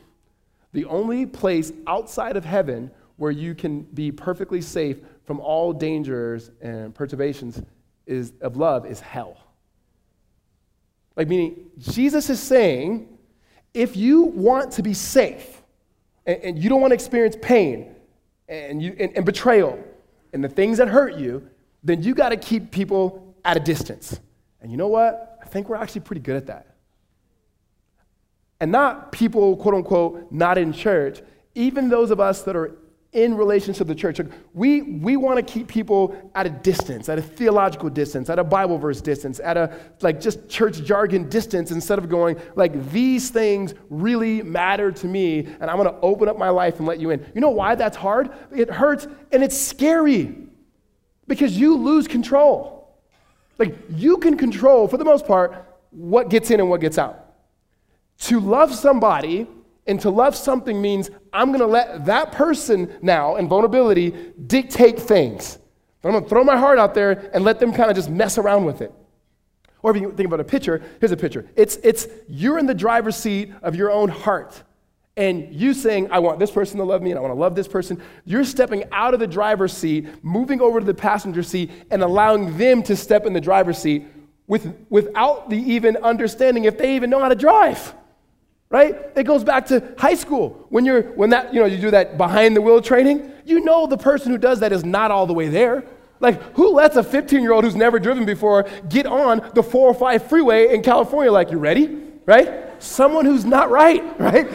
The 0.72 0.84
only 0.84 1.26
place 1.26 1.72
outside 1.86 2.36
of 2.36 2.44
heaven 2.44 2.92
where 3.16 3.30
you 3.30 3.54
can 3.54 3.82
be 3.82 4.10
perfectly 4.10 4.60
safe 4.60 4.98
from 5.24 5.40
all 5.40 5.72
dangers 5.72 6.50
and 6.60 6.94
perturbations 6.94 7.62
is, 8.06 8.32
of 8.40 8.56
love 8.56 8.86
is 8.86 9.00
hell. 9.00 9.36
Like, 11.16 11.28
meaning, 11.28 11.70
Jesus 11.78 12.30
is 12.30 12.40
saying, 12.40 13.08
if 13.74 13.96
you 13.96 14.22
want 14.22 14.72
to 14.72 14.82
be 14.82 14.94
safe 14.94 15.62
and, 16.26 16.38
and 16.42 16.58
you 16.58 16.68
don't 16.68 16.80
want 16.80 16.90
to 16.90 16.94
experience 16.94 17.36
pain 17.40 17.94
and, 18.48 18.82
you, 18.82 18.96
and, 18.98 19.16
and 19.16 19.24
betrayal 19.24 19.82
and 20.32 20.42
the 20.42 20.48
things 20.48 20.78
that 20.78 20.88
hurt 20.88 21.16
you, 21.16 21.48
then 21.84 22.02
you 22.02 22.14
got 22.14 22.30
to 22.30 22.36
keep 22.36 22.70
people 22.70 23.34
at 23.44 23.56
a 23.56 23.60
distance. 23.60 24.20
And 24.60 24.70
you 24.70 24.76
know 24.76 24.88
what? 24.88 25.38
I 25.42 25.46
think 25.46 25.68
we're 25.68 25.76
actually 25.76 26.02
pretty 26.02 26.22
good 26.22 26.36
at 26.36 26.46
that. 26.46 26.76
And 28.60 28.70
not 28.70 29.10
people, 29.10 29.56
quote 29.56 29.74
unquote, 29.74 30.30
not 30.30 30.56
in 30.56 30.72
church, 30.72 31.20
even 31.54 31.88
those 31.88 32.10
of 32.10 32.20
us 32.20 32.42
that 32.42 32.56
are 32.56 32.76
in 33.12 33.36
relation 33.36 33.74
to 33.74 33.84
the 33.84 33.94
church. 33.94 34.20
We, 34.54 34.82
we 34.82 35.16
want 35.16 35.36
to 35.36 35.52
keep 35.52 35.68
people 35.68 36.30
at 36.34 36.46
a 36.46 36.50
distance, 36.50 37.10
at 37.10 37.18
a 37.18 37.22
theological 37.22 37.90
distance, 37.90 38.30
at 38.30 38.38
a 38.38 38.44
Bible 38.44 38.78
verse 38.78 39.02
distance, 39.02 39.38
at 39.40 39.58
a 39.58 39.78
like 40.00 40.18
just 40.18 40.48
church 40.48 40.82
jargon 40.82 41.28
distance 41.28 41.70
instead 41.70 41.98
of 41.98 42.08
going 42.08 42.40
like 42.54 42.90
these 42.90 43.28
things 43.28 43.74
really 43.90 44.42
matter 44.42 44.90
to 44.90 45.06
me 45.06 45.40
and 45.40 45.64
I'm 45.64 45.76
going 45.76 45.92
to 45.92 46.00
open 46.00 46.28
up 46.28 46.38
my 46.38 46.48
life 46.48 46.78
and 46.78 46.88
let 46.88 47.00
you 47.00 47.10
in. 47.10 47.24
You 47.34 47.42
know 47.42 47.50
why 47.50 47.74
that's 47.74 47.96
hard? 47.96 48.30
It 48.50 48.70
hurts 48.70 49.06
and 49.30 49.44
it's 49.44 49.58
scary 49.58 50.34
because 51.26 51.58
you 51.58 51.76
lose 51.76 52.08
control. 52.08 52.98
Like, 53.58 53.76
you 53.90 54.16
can 54.16 54.36
control, 54.36 54.88
for 54.88 54.96
the 54.96 55.04
most 55.04 55.26
part, 55.26 55.78
what 55.90 56.30
gets 56.30 56.50
in 56.50 56.58
and 56.58 56.70
what 56.70 56.80
gets 56.80 56.98
out. 56.98 57.34
To 58.22 58.40
love 58.40 58.74
somebody 58.74 59.46
and 59.86 60.00
to 60.00 60.10
love 60.10 60.36
something 60.36 60.80
means 60.80 61.10
I'm 61.32 61.48
going 61.48 61.60
to 61.60 61.66
let 61.66 62.06
that 62.06 62.32
person 62.32 62.92
now, 63.02 63.36
in 63.36 63.48
vulnerability, 63.48 64.32
dictate 64.46 64.98
things. 64.98 65.58
I'm 66.04 66.12
going 66.12 66.24
to 66.24 66.28
throw 66.28 66.44
my 66.44 66.56
heart 66.56 66.78
out 66.78 66.94
there 66.94 67.30
and 67.32 67.44
let 67.44 67.60
them 67.60 67.72
kind 67.72 67.90
of 67.90 67.96
just 67.96 68.10
mess 68.10 68.38
around 68.38 68.64
with 68.64 68.80
it. 68.80 68.92
Or 69.82 69.94
if 69.94 70.00
you 70.00 70.12
think 70.12 70.26
about 70.26 70.40
a 70.40 70.44
picture, 70.44 70.82
here's 71.00 71.12
a 71.12 71.16
picture. 71.16 71.48
It's, 71.56 71.76
it's 71.82 72.06
you're 72.28 72.58
in 72.58 72.66
the 72.66 72.74
driver's 72.74 73.16
seat 73.16 73.52
of 73.62 73.74
your 73.74 73.90
own 73.90 74.08
heart 74.08 74.62
and 75.16 75.52
you 75.52 75.74
saying, 75.74 76.10
I 76.10 76.20
want 76.20 76.38
this 76.38 76.50
person 76.50 76.78
to 76.78 76.84
love 76.84 77.02
me 77.02 77.10
and 77.10 77.18
I 77.18 77.20
want 77.20 77.32
to 77.32 77.38
love 77.38 77.54
this 77.54 77.68
person, 77.68 78.00
you're 78.24 78.44
stepping 78.44 78.84
out 78.92 79.12
of 79.12 79.20
the 79.20 79.26
driver's 79.26 79.72
seat, 79.72 80.06
moving 80.24 80.60
over 80.60 80.80
to 80.80 80.86
the 80.86 80.94
passenger 80.94 81.42
seat, 81.42 81.70
and 81.90 82.02
allowing 82.02 82.56
them 82.56 82.82
to 82.84 82.96
step 82.96 83.26
in 83.26 83.32
the 83.32 83.40
driver's 83.40 83.78
seat 83.78 84.06
with, 84.46 84.74
without 84.88 85.50
the 85.50 85.56
even 85.56 85.98
understanding 85.98 86.64
if 86.64 86.78
they 86.78 86.96
even 86.96 87.10
know 87.10 87.20
how 87.20 87.28
to 87.28 87.34
drive. 87.34 87.94
Right? 88.72 88.96
It 89.14 89.24
goes 89.24 89.44
back 89.44 89.66
to 89.66 89.94
high 89.98 90.14
school. 90.14 90.66
When 90.70 90.86
you're 90.86 91.02
when 91.02 91.28
that, 91.30 91.52
you 91.52 91.60
know, 91.60 91.66
you 91.66 91.76
do 91.76 91.90
that 91.90 92.16
behind 92.16 92.56
the 92.56 92.62
wheel 92.62 92.80
training, 92.80 93.30
you 93.44 93.60
know 93.60 93.86
the 93.86 93.98
person 93.98 94.32
who 94.32 94.38
does 94.38 94.60
that 94.60 94.72
is 94.72 94.82
not 94.82 95.10
all 95.10 95.26
the 95.26 95.34
way 95.34 95.48
there. 95.48 95.84
Like, 96.20 96.40
who 96.54 96.70
lets 96.70 96.96
a 96.96 97.02
15 97.02 97.42
year 97.42 97.52
old 97.52 97.64
who's 97.64 97.76
never 97.76 97.98
driven 97.98 98.24
before 98.24 98.66
get 98.88 99.04
on 99.04 99.46
the 99.54 99.62
405 99.62 100.26
freeway 100.26 100.74
in 100.74 100.82
California? 100.82 101.30
Like, 101.30 101.50
you 101.50 101.58
ready? 101.58 102.00
Right? 102.24 102.82
Someone 102.82 103.26
who's 103.26 103.44
not 103.44 103.70
right, 103.70 104.02
right? 104.18 104.50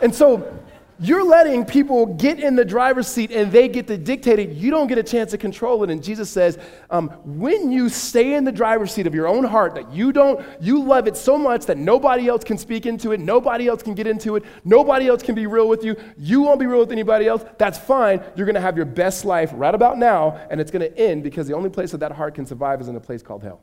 And 0.00 0.14
so 0.14 0.55
you're 0.98 1.24
letting 1.24 1.64
people 1.64 2.06
get 2.06 2.40
in 2.40 2.56
the 2.56 2.64
driver's 2.64 3.06
seat 3.06 3.30
and 3.30 3.52
they 3.52 3.68
get 3.68 3.86
to 3.88 3.98
dictate 3.98 4.38
it. 4.38 4.50
You 4.50 4.70
don't 4.70 4.86
get 4.86 4.96
a 4.96 5.02
chance 5.02 5.32
to 5.32 5.38
control 5.38 5.84
it. 5.84 5.90
And 5.90 6.02
Jesus 6.02 6.30
says, 6.30 6.58
um, 6.88 7.08
when 7.24 7.70
you 7.70 7.88
stay 7.88 8.34
in 8.34 8.44
the 8.44 8.52
driver's 8.52 8.92
seat 8.92 9.06
of 9.06 9.14
your 9.14 9.28
own 9.28 9.44
heart, 9.44 9.74
that 9.74 9.92
you 9.92 10.10
don't, 10.12 10.44
you 10.60 10.82
love 10.82 11.06
it 11.06 11.16
so 11.16 11.36
much 11.36 11.66
that 11.66 11.76
nobody 11.76 12.28
else 12.28 12.44
can 12.44 12.56
speak 12.56 12.86
into 12.86 13.12
it, 13.12 13.20
nobody 13.20 13.68
else 13.68 13.82
can 13.82 13.94
get 13.94 14.06
into 14.06 14.36
it, 14.36 14.44
nobody 14.64 15.08
else 15.08 15.22
can 15.22 15.34
be 15.34 15.46
real 15.46 15.68
with 15.68 15.84
you, 15.84 15.96
you 16.16 16.40
won't 16.40 16.60
be 16.60 16.66
real 16.66 16.80
with 16.80 16.92
anybody 16.92 17.26
else, 17.26 17.44
that's 17.58 17.78
fine. 17.78 18.22
You're 18.34 18.46
going 18.46 18.54
to 18.54 18.60
have 18.60 18.76
your 18.76 18.86
best 18.86 19.24
life 19.24 19.50
right 19.54 19.74
about 19.74 19.98
now, 19.98 20.40
and 20.50 20.60
it's 20.60 20.70
going 20.70 20.90
to 20.90 20.98
end 20.98 21.22
because 21.22 21.46
the 21.46 21.54
only 21.54 21.70
place 21.70 21.90
that 21.90 21.98
that 21.98 22.12
heart 22.12 22.34
can 22.34 22.46
survive 22.46 22.80
is 22.80 22.88
in 22.88 22.96
a 22.96 23.00
place 23.00 23.22
called 23.22 23.42
hell. 23.42 23.60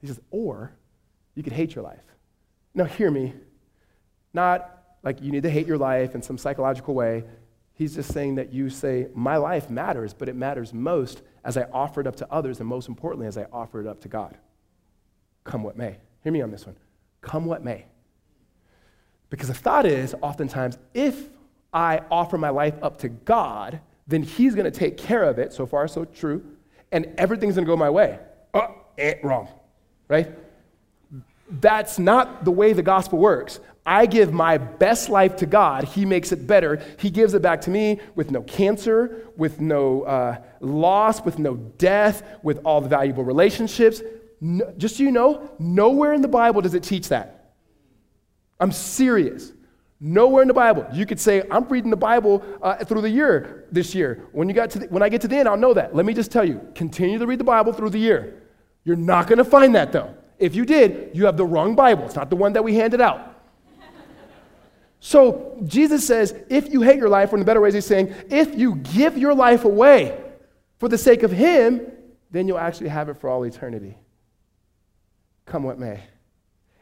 He 0.00 0.06
says, 0.06 0.20
or 0.30 0.72
you 1.34 1.42
could 1.42 1.52
hate 1.52 1.74
your 1.74 1.82
life. 1.82 2.02
Now, 2.74 2.84
hear 2.84 3.10
me. 3.10 3.34
Not 4.32 4.75
like 5.06 5.22
you 5.22 5.30
need 5.30 5.44
to 5.44 5.50
hate 5.50 5.68
your 5.68 5.78
life 5.78 6.16
in 6.16 6.20
some 6.20 6.36
psychological 6.36 6.92
way. 6.92 7.22
He's 7.74 7.94
just 7.94 8.12
saying 8.12 8.34
that 8.34 8.52
you 8.52 8.68
say, 8.68 9.06
My 9.14 9.36
life 9.36 9.70
matters, 9.70 10.12
but 10.12 10.28
it 10.28 10.34
matters 10.34 10.74
most 10.74 11.22
as 11.44 11.56
I 11.56 11.62
offer 11.72 12.00
it 12.00 12.08
up 12.08 12.16
to 12.16 12.30
others, 12.30 12.58
and 12.58 12.68
most 12.68 12.88
importantly, 12.88 13.28
as 13.28 13.38
I 13.38 13.46
offer 13.52 13.80
it 13.80 13.86
up 13.86 14.00
to 14.00 14.08
God. 14.08 14.36
Come 15.44 15.62
what 15.62 15.76
may. 15.76 15.98
Hear 16.24 16.32
me 16.32 16.42
on 16.42 16.50
this 16.50 16.66
one. 16.66 16.76
Come 17.20 17.44
what 17.44 17.62
may. 17.62 17.84
Because 19.30 19.46
the 19.46 19.54
thought 19.54 19.86
is, 19.86 20.12
oftentimes, 20.22 20.76
if 20.92 21.28
I 21.72 22.00
offer 22.10 22.36
my 22.36 22.50
life 22.50 22.74
up 22.82 22.98
to 22.98 23.08
God, 23.08 23.78
then 24.08 24.24
He's 24.24 24.56
going 24.56 24.70
to 24.70 24.76
take 24.76 24.96
care 24.96 25.22
of 25.22 25.38
it. 25.38 25.52
So 25.52 25.66
far, 25.66 25.86
so 25.86 26.04
true. 26.04 26.44
And 26.90 27.14
everything's 27.16 27.54
going 27.54 27.64
to 27.64 27.70
go 27.70 27.76
my 27.76 27.90
way. 27.90 28.18
Oh, 28.54 28.74
eh, 28.98 29.14
wrong. 29.22 29.48
Right? 30.08 30.34
That's 31.48 32.00
not 32.00 32.44
the 32.44 32.50
way 32.50 32.72
the 32.72 32.82
gospel 32.82 33.20
works. 33.20 33.60
I 33.86 34.06
give 34.06 34.32
my 34.32 34.58
best 34.58 35.08
life 35.08 35.36
to 35.36 35.46
God. 35.46 35.84
He 35.84 36.04
makes 36.04 36.32
it 36.32 36.44
better. 36.46 36.82
He 36.98 37.08
gives 37.08 37.34
it 37.34 37.42
back 37.42 37.60
to 37.62 37.70
me 37.70 38.00
with 38.16 38.32
no 38.32 38.42
cancer, 38.42 39.28
with 39.36 39.60
no 39.60 40.02
uh, 40.02 40.38
loss, 40.58 41.24
with 41.24 41.38
no 41.38 41.54
death, 41.54 42.24
with 42.42 42.60
all 42.64 42.80
the 42.80 42.88
valuable 42.88 43.22
relationships. 43.22 44.02
No, 44.40 44.74
just 44.76 44.96
so 44.96 45.04
you 45.04 45.12
know, 45.12 45.50
nowhere 45.60 46.14
in 46.14 46.20
the 46.20 46.28
Bible 46.28 46.60
does 46.60 46.74
it 46.74 46.82
teach 46.82 47.08
that. 47.10 47.52
I'm 48.58 48.72
serious. 48.72 49.52
Nowhere 50.00 50.42
in 50.42 50.48
the 50.48 50.54
Bible. 50.54 50.86
You 50.92 51.06
could 51.06 51.20
say, 51.20 51.44
I'm 51.48 51.68
reading 51.68 51.90
the 51.90 51.96
Bible 51.96 52.44
uh, 52.60 52.84
through 52.84 53.02
the 53.02 53.10
year 53.10 53.66
this 53.70 53.94
year. 53.94 54.26
When, 54.32 54.48
you 54.48 54.54
got 54.54 54.70
to 54.70 54.80
the, 54.80 54.86
when 54.86 55.02
I 55.02 55.08
get 55.08 55.20
to 55.22 55.28
the 55.28 55.36
end, 55.36 55.48
I'll 55.48 55.56
know 55.56 55.72
that. 55.74 55.94
Let 55.94 56.04
me 56.04 56.12
just 56.12 56.32
tell 56.32 56.44
you 56.44 56.60
continue 56.74 57.18
to 57.18 57.26
read 57.26 57.38
the 57.38 57.44
Bible 57.44 57.72
through 57.72 57.90
the 57.90 57.98
year. 57.98 58.42
You're 58.84 58.96
not 58.96 59.28
going 59.28 59.38
to 59.38 59.44
find 59.44 59.76
that, 59.76 59.92
though. 59.92 60.14
If 60.38 60.56
you 60.56 60.64
did, 60.64 61.12
you 61.14 61.24
have 61.26 61.36
the 61.36 61.46
wrong 61.46 61.76
Bible. 61.76 62.04
It's 62.04 62.16
not 62.16 62.30
the 62.30 62.36
one 62.36 62.52
that 62.54 62.64
we 62.64 62.74
handed 62.74 63.00
out. 63.00 63.35
So 65.00 65.58
Jesus 65.64 66.06
says, 66.06 66.34
if 66.48 66.72
you 66.72 66.82
hate 66.82 66.96
your 66.96 67.08
life, 67.08 67.32
or 67.32 67.36
in 67.36 67.44
better 67.44 67.60
ways, 67.60 67.74
he's 67.74 67.86
saying, 67.86 68.14
if 68.30 68.56
you 68.58 68.76
give 68.76 69.16
your 69.16 69.34
life 69.34 69.64
away 69.64 70.18
for 70.78 70.88
the 70.88 70.98
sake 70.98 71.22
of 71.22 71.30
him, 71.30 71.92
then 72.30 72.48
you'll 72.48 72.58
actually 72.58 72.88
have 72.88 73.08
it 73.08 73.16
for 73.18 73.30
all 73.30 73.44
eternity. 73.44 73.96
Come 75.44 75.62
what 75.62 75.78
may. 75.78 76.02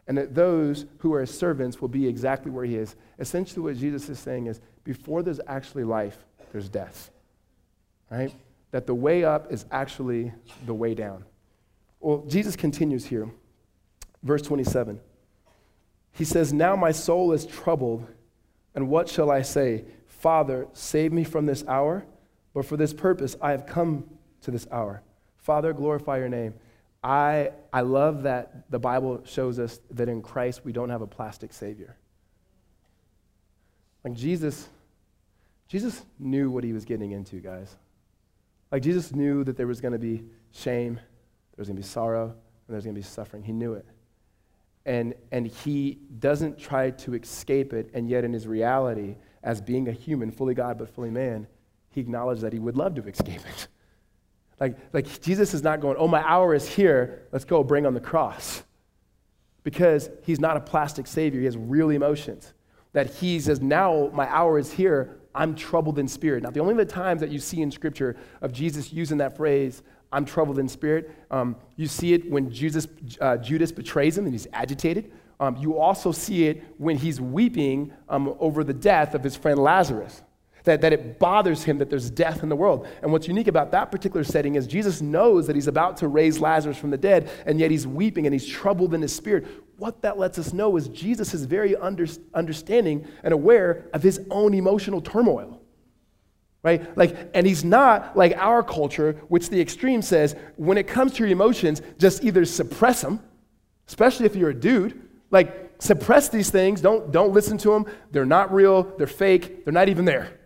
And 0.07 0.17
that 0.19 0.35
those 0.35 0.87
who 0.99 1.13
are 1.15 1.21
his 1.21 1.37
servants 1.37 1.81
will 1.81 1.89
be 1.89 2.07
exactly 2.07 2.51
where 2.51 2.65
he 2.65 2.77
is. 2.77 2.97
Essentially, 3.19 3.63
what 3.63 3.77
Jesus 3.77 4.09
is 4.09 4.19
saying 4.19 4.47
is 4.47 4.61
before 4.85 5.23
there's 5.23 5.41
actually 5.47 5.85
life, 5.85 6.25
there's 6.53 6.69
death. 6.69 7.11
Right? 8.11 8.35
That 8.71 8.87
the 8.87 8.95
way 8.95 9.25
up 9.25 9.53
is 9.53 9.65
actually 9.71 10.33
the 10.67 10.75
way 10.75 10.95
down. 10.95 11.25
Well, 12.01 12.25
Jesus 12.27 12.55
continues 12.55 13.07
here. 13.07 13.29
Verse 14.23 14.43
27. 14.43 15.01
He 16.15 16.25
says, 16.25 16.53
Now 16.53 16.77
my 16.77 16.93
soul 16.93 17.33
is 17.33 17.45
troubled, 17.45 18.07
and 18.75 18.89
what 18.89 19.09
shall 19.09 19.31
I 19.31 19.43
say? 19.43 19.85
Father, 20.07 20.69
save 20.73 21.13
me 21.13 21.25
from 21.25 21.45
this 21.45 21.65
hour, 21.67 22.07
but 22.55 22.65
for 22.65 22.77
this 22.77 22.95
purpose 22.95 23.37
I 23.43 23.51
have 23.51 23.67
come 23.67 24.05
to 24.43 24.51
this 24.51 24.67
hour. 24.71 25.03
Father, 25.37 25.73
glorify 25.73 26.19
your 26.19 26.29
name. 26.29 26.55
I, 27.03 27.51
I 27.73 27.83
love 27.83 28.23
that 28.23 28.71
the 28.71 28.79
Bible 28.79 29.23
shows 29.27 29.59
us 29.59 29.81
that 29.91 30.09
in 30.09 30.23
Christ 30.23 30.65
we 30.65 30.73
don't 30.73 30.89
have 30.89 31.03
a 31.03 31.07
plastic 31.07 31.53
Savior. 31.53 31.97
Like 34.05 34.15
Jesus, 34.15 34.69
Jesus 35.69 36.01
knew 36.19 36.49
what 36.49 36.65
he 36.65 36.73
was 36.73 36.85
getting 36.85 37.11
into, 37.11 37.41
guys. 37.41 37.75
Like 38.71 38.83
Jesus 38.83 39.13
knew 39.13 39.45
that 39.45 39.57
there 39.57 39.67
was 39.67 39.81
going 39.81 39.93
to 39.93 39.99
be 39.99 40.23
shame, 40.53 40.95
there 40.95 41.59
was 41.59 41.69
going 41.69 41.77
to 41.77 41.83
be 41.83 41.87
sorrow, 41.89 42.27
and 42.27 42.35
there 42.69 42.77
was 42.77 42.85
going 42.85 42.95
to 42.95 43.01
be 43.01 43.07
suffering. 43.07 43.43
He 43.43 43.53
knew 43.53 43.75
it 43.75 43.85
and, 44.87 45.15
and 45.33 45.47
he 45.47 45.99
doesn't 46.19 46.59
try 46.59 46.91
to 46.91 47.15
escape 47.15 47.73
it, 47.73 47.91
and 47.95 48.09
yet 48.09 48.25
in 48.25 48.33
his 48.33 48.47
reality, 48.47 49.17
as 49.43 49.61
being 49.61 49.89
a 49.89 49.93
human, 49.93 50.31
fully 50.31 50.55
God 50.55 50.79
but 50.79 50.89
fully 50.89 51.11
man, 51.11 51.47
he 51.91 52.01
acknowledged 52.01 52.43
that 52.43 52.53
he 52.53 52.59
would 52.59 52.77
love 52.77 52.95
to 52.97 53.07
escape 53.07 53.41
it. 53.41 53.69
Like, 54.61 54.79
like 54.93 55.21
Jesus 55.21 55.53
is 55.53 55.65
not 55.65 55.81
going, 55.81 55.97
oh, 55.99 56.07
my 56.07 56.23
hour 56.23 56.55
is 56.55 56.67
here, 56.67 57.27
let's 57.33 57.45
go 57.45 57.65
bring 57.65 57.87
on 57.87 57.93
the 57.93 58.01
cross. 58.01 58.63
Because 59.65 60.09
he's 60.23 60.39
not 60.39 60.57
a 60.57 60.61
plastic 60.61 61.09
savior, 61.09 61.41
he 61.41 61.45
has 61.47 61.57
real 61.57 61.91
emotions. 61.91 62.55
That 62.93 63.13
he 63.13 63.41
says, 63.41 63.61
now 63.61 64.11
my 64.15 64.29
hour 64.29 64.57
is 64.57 64.71
here, 64.71 65.19
I'm 65.35 65.57
troubled 65.57 65.99
in 65.99 66.07
spirit. 66.07 66.45
Now, 66.45 66.51
the 66.51 66.61
only 66.61 66.75
the 66.75 66.85
times 66.85 67.21
that 67.21 67.31
you 67.31 67.41
see 67.41 67.63
in 67.63 67.71
Scripture 67.73 68.17
of 68.41 68.53
Jesus 68.53 68.93
using 68.93 69.19
that 69.19 69.37
phrase, 69.37 69.83
I'm 70.15 70.25
troubled 70.25 70.61
in 70.61 70.69
spirit, 70.69 71.11
um, 71.33 71.57
you 71.75 71.89
see 71.89 72.15
it 72.15 72.31
when 72.31 72.51
Jesus, 72.51 72.87
uh, 73.21 73.37
Judas 73.37 73.73
betrays 73.73 74.17
him 74.17 74.25
and 74.25 74.33
he's 74.33 74.47
agitated. 74.53 75.11
Um, 75.41 75.57
you 75.57 75.77
also 75.77 76.13
see 76.13 76.47
it 76.47 76.63
when 76.79 76.97
he's 76.97 77.21
weeping 77.21 77.93
um, 78.09 78.37
over 78.39 78.63
the 78.63 78.73
death 78.73 79.15
of 79.15 79.25
his 79.25 79.35
friend 79.35 79.59
Lazarus. 79.59 80.23
That, 80.63 80.81
that 80.81 80.95
it 80.95 81.19
bothers 81.19 81.65
him 81.65 81.77
that 81.79 81.91
there's 81.91 82.09
death 82.09 82.43
in 82.43 82.49
the 82.49 82.57
world. 82.57 82.87
And 83.03 83.13
what's 83.13 83.29
unique 83.29 83.49
about 83.49 83.73
that 83.73 83.91
particular 83.91 84.25
setting 84.25 84.55
is 84.55 84.67
Jesus 84.67 85.03
knows 85.03 85.47
that 85.47 85.57
he's 85.57 85.67
about 85.67 85.99
to 85.99 86.09
raise 86.09 86.41
Lazarus 86.41 86.79
from 86.79 86.89
the 86.89 86.97
dead, 86.97 87.29
and 87.45 87.61
yet 87.61 87.71
he's 87.71 87.87
weeping 87.87 88.27
and 88.27 88.33
he's 88.33 88.47
troubled 88.47 88.95
in 88.95 89.03
his 89.03 89.15
spirit. 89.15 89.47
What 89.77 90.01
that 90.01 90.17
lets 90.17 90.39
us 90.39 90.55
know 90.55 90.77
is 90.79 90.89
Jesus 90.89 91.35
is 91.35 91.45
very 91.45 91.77
under, 91.77 92.07
understanding 92.33 93.07
and 93.23 93.35
aware 93.35 93.91
of 93.93 94.03
his 94.03 94.23
own 94.31 94.55
emotional 94.55 95.03
turmoil 95.03 95.61
right? 96.65 96.97
Like, 96.97 97.31
and 97.35 97.47
he's 97.47 97.63
not 97.63 98.17
like 98.17 98.35
our 98.37 98.63
culture, 98.65 99.13
which 99.29 99.51
the 99.51 99.61
extreme 99.61 100.03
says, 100.03 100.35
when 100.57 100.79
it 100.79 100.89
comes 100.89 101.13
to 101.13 101.19
your 101.23 101.29
emotions, 101.31 101.83
just 101.99 102.25
either 102.25 102.45
suppress 102.47 103.03
them, 103.03 103.21
especially 103.87 104.27
if 104.27 104.35
you're 104.35 104.51
a 104.51 104.55
dude, 104.55 105.01
like 105.31 105.73
suppress 105.79 106.31
these 106.31 106.51
things, 106.51 106.81
don't, 106.81 107.13
don't 107.13 107.33
listen 107.33 107.59
to 107.59 107.71
them, 107.71 107.87
they're 108.11 108.25
not 108.25 108.53
real, 108.53 108.83
they're 108.97 109.07
fake, 109.07 109.65
they're 109.65 109.75
not 109.75 109.91
even 109.91 110.07
there. 110.07 110.41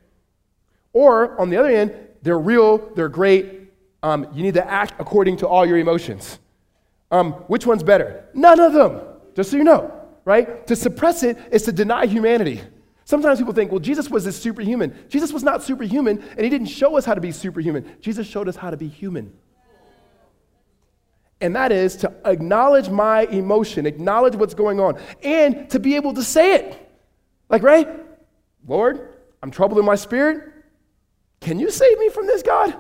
Or 0.93 1.41
on 1.41 1.51
the 1.51 1.57
other 1.57 1.71
end, 1.71 1.95
they're 2.23 2.39
real, 2.39 2.79
they're 2.97 3.09
great, 3.09 3.71
um, 4.03 4.27
you 4.35 4.43
need 4.43 4.55
to 4.55 4.69
act 4.69 4.95
according 4.99 5.37
to 5.39 5.47
all 5.47 5.65
your 5.65 5.79
emotions. 5.79 6.41
Um, 7.13 7.33
which 7.47 7.65
one's 7.65 7.85
better? 7.85 8.25
None 8.35 8.59
of 8.59 8.73
them, 8.73 9.01
just 9.37 9.53
so 9.53 9.57
you 9.57 9.65
know, 9.65 9.93
right? 10.25 10.67
To 10.67 10.75
suppress 10.75 11.23
it 11.23 11.39
is 11.53 11.63
to 11.63 11.73
deny 11.73 12.07
humanity. 12.07 12.61
Sometimes 13.09 13.38
people 13.38 13.55
think, 13.55 13.71
well, 13.71 13.81
Jesus 13.81 14.11
was 14.11 14.27
this 14.27 14.38
superhuman. 14.38 14.95
Jesus 15.09 15.33
was 15.33 15.43
not 15.43 15.62
superhuman, 15.62 16.23
and 16.33 16.41
he 16.41 16.50
didn't 16.50 16.67
show 16.67 16.99
us 16.99 17.07
how 17.07 17.15
to 17.15 17.23
be 17.23 17.33
superhuman. 17.33 17.97
Jesus 18.03 18.27
showed 18.27 18.49
us 18.49 18.57
how 18.57 18.69
to 18.69 18.77
be 18.77 18.87
human. 18.87 19.33
And 21.41 21.57
that 21.57 21.73
is 21.73 21.97
to 21.97 22.12
acknowledge 22.27 22.91
my 22.91 23.23
emotion, 23.23 23.87
acknowledge 23.87 24.37
what's 24.37 24.53
going 24.53 24.79
on, 24.79 25.00
and 25.23 25.71
to 25.71 25.81
be 25.81 25.97
able 25.97 26.12
to 26.12 26.23
say 26.23 26.57
it. 26.57 26.91
Like, 27.49 27.62
right? 27.62 27.88
Lord, 28.67 29.09
I'm 29.43 29.50
troubled 29.50 29.79
in 29.79 29.87
my 29.87 29.95
spirit. 29.95 30.53
Can 31.41 31.59
you 31.59 31.71
save 31.71 31.99
me 31.99 32.11
from 32.11 32.27
this, 32.27 32.43
God? 32.43 32.79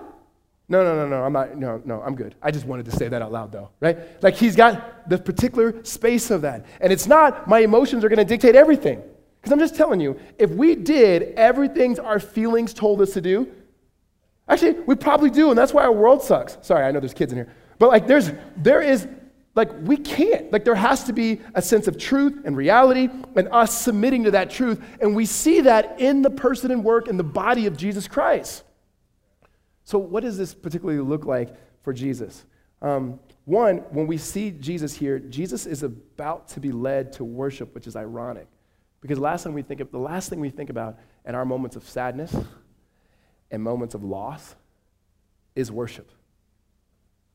No, 0.68 0.84
no, 0.84 0.94
no, 0.94 1.08
no, 1.08 1.24
I'm 1.24 1.32
not, 1.32 1.56
no, 1.56 1.80
no, 1.86 2.02
I'm 2.02 2.14
good. 2.14 2.34
I 2.42 2.50
just 2.50 2.66
wanted 2.66 2.84
to 2.84 2.90
say 2.90 3.08
that 3.08 3.22
out 3.22 3.32
loud, 3.32 3.50
though, 3.50 3.70
right? 3.80 4.22
Like, 4.22 4.34
he's 4.34 4.56
got 4.56 5.08
the 5.08 5.16
particular 5.16 5.82
space 5.84 6.30
of 6.30 6.42
that. 6.42 6.66
And 6.82 6.92
it's 6.92 7.06
not 7.06 7.48
my 7.48 7.60
emotions 7.60 8.04
are 8.04 8.10
going 8.10 8.18
to 8.18 8.26
dictate 8.26 8.56
everything. 8.56 9.02
Because 9.40 9.52
I'm 9.52 9.58
just 9.58 9.76
telling 9.76 10.00
you, 10.00 10.18
if 10.38 10.50
we 10.50 10.74
did 10.74 11.34
everything 11.36 11.98
our 12.00 12.18
feelings 12.18 12.74
told 12.74 13.00
us 13.00 13.12
to 13.14 13.20
do, 13.20 13.50
actually, 14.48 14.72
we 14.72 14.94
probably 14.94 15.30
do, 15.30 15.50
and 15.50 15.58
that's 15.58 15.72
why 15.72 15.84
our 15.84 15.92
world 15.92 16.22
sucks. 16.22 16.58
Sorry, 16.62 16.84
I 16.84 16.90
know 16.90 17.00
there's 17.00 17.14
kids 17.14 17.32
in 17.32 17.38
here. 17.38 17.52
But 17.78 17.88
like, 17.88 18.06
there's, 18.06 18.32
there 18.56 18.82
is, 18.82 19.06
like, 19.54 19.70
we 19.82 19.96
can't. 19.96 20.52
Like, 20.52 20.64
there 20.64 20.74
has 20.74 21.04
to 21.04 21.12
be 21.12 21.40
a 21.54 21.62
sense 21.62 21.86
of 21.86 21.98
truth 21.98 22.42
and 22.44 22.56
reality 22.56 23.08
and 23.36 23.48
us 23.48 23.80
submitting 23.80 24.24
to 24.24 24.32
that 24.32 24.50
truth. 24.50 24.82
And 25.00 25.14
we 25.14 25.26
see 25.26 25.60
that 25.62 26.00
in 26.00 26.22
the 26.22 26.30
person 26.30 26.70
and 26.70 26.82
work 26.82 27.08
in 27.08 27.16
the 27.16 27.24
body 27.24 27.66
of 27.66 27.76
Jesus 27.76 28.08
Christ. 28.08 28.64
So, 29.84 29.98
what 29.98 30.22
does 30.22 30.36
this 30.36 30.54
particularly 30.54 31.00
look 31.00 31.24
like 31.24 31.54
for 31.82 31.92
Jesus? 31.92 32.44
Um, 32.82 33.18
one, 33.44 33.78
when 33.90 34.06
we 34.06 34.18
see 34.18 34.50
Jesus 34.50 34.94
here, 34.94 35.18
Jesus 35.18 35.64
is 35.64 35.82
about 35.82 36.48
to 36.48 36.60
be 36.60 36.70
led 36.70 37.14
to 37.14 37.24
worship, 37.24 37.74
which 37.74 37.86
is 37.86 37.96
ironic. 37.96 38.46
Because 39.00 39.18
last 39.18 39.44
thing 39.44 39.54
we 39.54 39.62
think 39.62 39.80
of, 39.80 39.90
the 39.92 39.98
last 39.98 40.28
thing 40.28 40.40
we 40.40 40.50
think 40.50 40.70
about 40.70 40.98
in 41.24 41.34
our 41.34 41.44
moments 41.44 41.76
of 41.76 41.88
sadness 41.88 42.34
and 43.50 43.62
moments 43.62 43.94
of 43.94 44.02
loss 44.02 44.56
is 45.54 45.70
worship. 45.70 46.10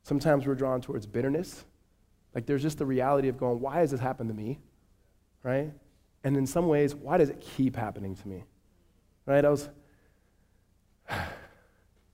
Sometimes 0.04 0.46
we're 0.46 0.56
drawn 0.56 0.82
towards 0.82 1.06
bitterness. 1.06 1.64
Like 2.36 2.46
there's 2.46 2.62
just 2.62 2.78
the 2.78 2.86
reality 2.86 3.30
of 3.30 3.38
going, 3.38 3.60
why 3.60 3.78
has 3.78 3.92
this 3.92 4.00
happened 4.00 4.30
to 4.30 4.36
me? 4.36 4.60
Right? 5.42 5.72
And 6.24 6.38
in 6.38 6.46
some 6.46 6.68
ways, 6.68 6.96
why 6.96 7.18
does 7.18 7.30
it 7.30 7.42
keep 7.42 7.76
happening 7.76 8.16
to 8.16 8.28
me? 8.28 8.44
Right? 9.26 9.44
I 9.44 9.50
was, 9.50 9.70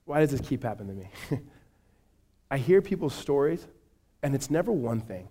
why 0.04 0.20
does 0.20 0.30
this 0.30 0.40
keep 0.40 0.62
happening 0.62 0.96
to 0.96 1.36
me? 1.36 1.42
I 2.50 2.58
hear 2.58 2.82
people's 2.82 3.14
stories, 3.14 3.66
and 4.22 4.34
it's 4.34 4.50
never 4.50 4.72
one 4.72 5.00
thing, 5.00 5.28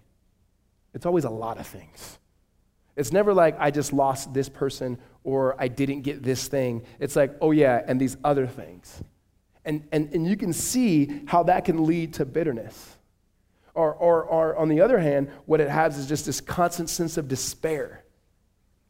it's 0.93 1.05
always 1.05 1.25
a 1.25 1.29
lot 1.29 1.57
of 1.57 1.67
things. 1.67 2.18
It's 2.99 3.13
never 3.13 3.33
like 3.33 3.55
I 3.59 3.71
just 3.71 3.93
lost 3.93 4.33
this 4.33 4.49
person 4.49 4.97
or 5.23 5.55
I 5.57 5.69
didn't 5.69 6.01
get 6.01 6.21
this 6.21 6.49
thing. 6.49 6.83
It's 6.99 7.15
like, 7.15 7.33
oh 7.39 7.51
yeah, 7.51 7.81
and 7.87 7.99
these 7.99 8.17
other 8.25 8.45
things. 8.45 9.01
And, 9.63 9.87
and, 9.93 10.13
and 10.13 10.27
you 10.27 10.35
can 10.35 10.51
see 10.51 11.21
how 11.25 11.43
that 11.43 11.63
can 11.63 11.85
lead 11.85 12.15
to 12.15 12.25
bitterness. 12.25 12.97
Or, 13.73 13.93
or, 13.93 14.23
or 14.23 14.57
on 14.57 14.67
the 14.67 14.81
other 14.81 14.99
hand, 14.99 15.29
what 15.45 15.61
it 15.61 15.69
has 15.69 15.97
is 15.97 16.07
just 16.07 16.25
this 16.25 16.41
constant 16.41 16.89
sense 16.89 17.15
of 17.17 17.29
despair. 17.29 18.03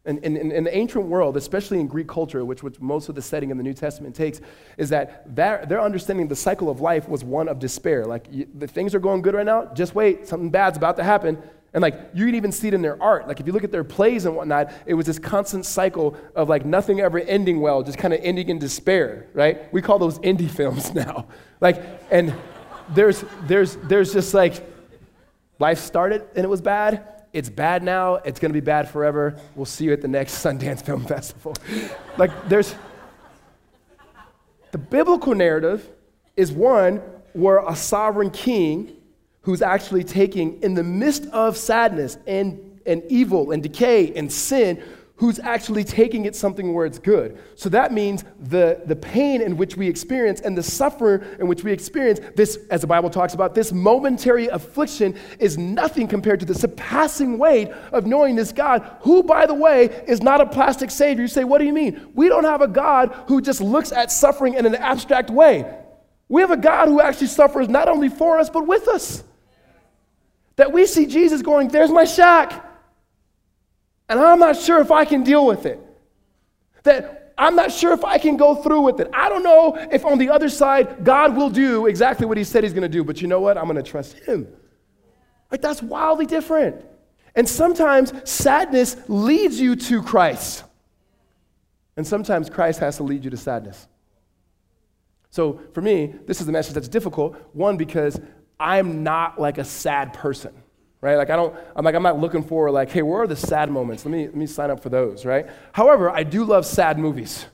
And 0.06 0.18
in, 0.24 0.64
the 0.64 0.76
ancient 0.76 1.06
world, 1.06 1.38
especially 1.38 1.80
in 1.80 1.86
Greek 1.86 2.08
culture, 2.08 2.44
which, 2.44 2.64
which 2.64 2.80
most 2.80 3.10
of 3.10 3.16
the 3.16 3.22
setting 3.22 3.52
in 3.52 3.58
the 3.58 3.64
New 3.64 3.76
Testament 3.76 4.16
takes, 4.16 4.42
is 4.76 4.90
that 4.90 5.36
their, 5.36 5.64
their 5.68 5.82
understanding 5.82 6.24
of 6.24 6.30
the 6.30 6.36
cycle 6.36 6.70
of 6.72 6.82
life 6.82 7.08
was 7.08 7.24
one 7.24 7.48
of 7.48 7.60
despair. 7.60 8.06
Like, 8.06 8.26
you, 8.32 8.48
the 8.58 8.66
things 8.66 8.96
are 8.96 9.00
going 9.00 9.22
good 9.22 9.36
right 9.36 9.46
now, 9.46 9.66
just 9.76 9.94
wait, 9.94 10.28
something 10.28 10.50
bad's 10.50 10.78
about 10.78 10.98
to 10.98 11.04
happen. 11.04 11.38
And 11.74 11.82
like 11.82 12.10
you 12.14 12.26
can 12.26 12.36
even 12.36 12.52
see 12.52 12.68
it 12.68 12.74
in 12.74 12.82
their 12.82 13.02
art. 13.02 13.28
Like 13.28 13.40
if 13.40 13.48
you 13.48 13.54
look 13.54 13.64
at 13.64 13.72
their 13.72 13.84
plays 13.84 14.26
and 14.26 14.36
whatnot, 14.36 14.72
it 14.86 14.96
was 14.96 15.06
this 15.06 15.20
constant 15.20 15.66
cycle 15.66 16.18
of 16.36 16.50
like 16.50 16.66
nothing 16.66 17.00
ever 17.00 17.20
ending 17.20 17.62
well, 17.62 17.84
just 17.84 17.98
kind 17.98 18.14
of 18.14 18.20
ending 18.24 18.50
in 18.50 18.60
despair, 18.60 19.28
right? 19.34 19.72
We 19.72 19.82
call 19.82 20.00
those 20.00 20.18
indie 20.20 20.50
films 20.60 20.94
now. 20.94 21.28
Like, 21.62 21.84
and 22.12 22.34
there's 22.90 23.24
there's 23.44 23.76
there's 23.84 24.14
just 24.14 24.34
like 24.34 24.66
life 25.60 25.80
started 25.80 26.28
and 26.36 26.44
it 26.44 26.50
was 26.50 26.62
bad. 26.62 27.06
It's 27.32 27.50
bad 27.50 27.84
now. 27.84 28.16
It's 28.16 28.40
gonna 28.40 28.54
be 28.54 28.62
bad 28.62 28.90
forever. 28.90 29.40
We'll 29.56 29.66
see 29.66 29.86
you 29.86 29.94
at 29.94 30.02
the 30.02 30.08
next 30.08 30.34
Sundance 30.44 30.84
Film 30.84 31.06
Festival. 31.06 31.56
like 32.18 32.32
there's 32.50 32.74
the 34.72 34.80
biblical 34.80 35.36
narrative 35.36 35.88
is 36.36 36.52
one 36.52 36.98
where 37.34 37.60
a 37.68 37.76
sovereign 37.76 38.32
king 38.32 38.96
who's 39.42 39.62
actually 39.62 40.04
taking, 40.04 40.62
in 40.62 40.74
the 40.74 40.84
midst 40.84 41.26
of 41.28 41.58
sadness 41.58 42.18
and, 42.28 42.80
and 42.86 43.04
evil 43.10 43.52
and 43.52 43.64
decay 43.64 44.14
and 44.16 44.32
sin, 44.32 44.82
who's 45.20 45.38
actually 45.40 45.84
taking 45.84 46.24
it 46.24 46.34
something 46.34 46.74
where 46.74 46.86
it's 46.86 46.98
good. 46.98 47.38
So 47.56 47.68
that 47.70 47.92
means 47.92 48.24
the, 48.40 48.82
the 48.86 48.96
pain 48.96 49.42
in 49.42 49.58
which 49.58 49.76
we 49.76 49.86
experience 49.86 50.40
and 50.40 50.58
the 50.58 50.64
suffering 50.64 51.22
in 51.42 51.48
which 51.48 51.62
we 51.62 51.74
experience, 51.74 52.22
this, 52.38 52.58
as 52.72 52.80
the 52.80 52.88
Bible 52.88 53.10
talks 53.10 53.34
about, 53.34 53.54
this 53.54 53.74
momentary 53.74 54.48
affliction 54.48 55.20
is 55.38 55.58
nothing 55.58 56.08
compared 56.08 56.40
to 56.40 56.46
the 56.46 56.56
surpassing 56.56 57.38
weight 57.38 57.68
of 57.92 58.06
knowing 58.06 58.38
this 58.38 58.54
God, 58.54 58.90
who, 59.02 59.22
by 59.22 59.46
the 59.46 59.54
way, 59.54 59.88
is 60.08 60.22
not 60.22 60.40
a 60.40 60.46
plastic 60.46 60.90
savior. 60.90 61.24
You 61.24 61.28
say, 61.28 61.44
what 61.44 61.58
do 61.58 61.66
you 61.66 61.74
mean? 61.74 62.12
We 62.14 62.30
don't 62.30 62.46
have 62.46 62.62
a 62.62 62.68
God 62.70 63.14
who 63.28 63.42
just 63.42 63.60
looks 63.60 63.92
at 63.92 64.14
suffering 64.14 64.54
in 64.54 64.66
an 64.66 64.76
abstract 64.76 65.30
way. 65.30 65.70
We 66.30 66.40
have 66.42 66.52
a 66.52 66.58
God 66.58 66.88
who 66.88 67.02
actually 67.02 67.28
suffers 67.28 67.68
not 67.68 67.90
only 67.90 68.08
for 68.08 68.40
us, 68.40 68.50
but 68.50 68.66
with 68.66 68.88
us. 68.88 69.26
That 70.60 70.74
we 70.74 70.86
see 70.86 71.06
Jesus 71.06 71.42
going, 71.42 71.70
There's 71.70 71.90
my 71.90 72.04
shack. 72.04 72.66
And 74.10 74.20
I'm 74.20 74.40
not 74.40 74.58
sure 74.58 74.82
if 74.82 74.92
I 74.92 75.06
can 75.06 75.24
deal 75.24 75.46
with 75.46 75.66
it. 75.66 75.80
That 76.84 77.34
I'm 77.38 77.56
not 77.56 77.72
sure 77.72 77.94
if 77.94 78.04
I 78.04 78.18
can 78.18 78.36
go 78.36 78.56
through 78.56 78.82
with 78.82 79.00
it. 79.00 79.10
I 79.14 79.30
don't 79.30 79.44
know 79.44 79.78
if 79.90 80.04
on 80.04 80.18
the 80.18 80.30
other 80.30 80.50
side 80.50 81.06
God 81.06 81.38
will 81.38 81.50
do 81.50 81.88
exactly 81.88 82.26
what 82.26 82.38
He 82.38 82.44
said 82.44 82.66
He's 82.66 82.74
going 82.74 82.82
to 82.82 82.90
do, 82.90 83.06
but 83.06 83.22
you 83.22 83.30
know 83.30 83.40
what? 83.40 83.58
I'm 83.58 83.64
going 83.64 83.78
to 83.78 83.90
trust 83.90 84.20
Him. 84.20 84.50
Like, 85.50 85.62
that's 85.62 85.82
wildly 85.82 86.26
different. 86.26 86.84
And 87.36 87.48
sometimes 87.48 88.12
sadness 88.30 88.98
leads 89.08 89.62
you 89.62 89.78
to 89.78 90.04
Christ. 90.04 90.66
And 91.96 92.06
sometimes 92.06 92.50
Christ 92.50 92.82
has 92.82 92.98
to 92.98 93.04
lead 93.04 93.24
you 93.24 93.30
to 93.30 93.38
sadness. 93.38 93.88
So 95.30 95.62
for 95.74 95.82
me, 95.82 96.16
this 96.26 96.42
is 96.42 96.50
a 96.50 96.52
message 96.52 96.74
that's 96.74 96.90
difficult. 96.90 97.38
One, 97.54 97.78
because 97.78 98.20
I'm 98.60 99.04
not 99.04 99.40
like 99.40 99.58
a 99.58 99.64
sad 99.64 100.14
person, 100.14 100.54
right? 101.02 101.16
Like 101.16 101.30
I 101.30 101.36
don't, 101.36 101.56
I'm 101.76 101.86
like, 101.86 101.96
I'm 101.96 102.04
not 102.04 102.20
looking 102.20 102.44
for 102.44 102.70
like, 102.70 102.90
hey, 102.90 103.02
where 103.02 103.22
are 103.22 103.28
the 103.28 103.36
sad 103.36 103.72
moments? 103.72 104.06
Let 104.06 104.12
me, 104.12 104.26
let 104.26 104.36
me 104.36 104.48
sign 104.48 104.70
up 104.70 104.82
for 104.82 104.90
those, 104.90 105.26
right? 105.26 105.48
However, 105.72 106.10
I 106.10 106.24
do 106.24 106.44
love 106.44 106.66
sad 106.66 107.00
movies. 107.00 107.46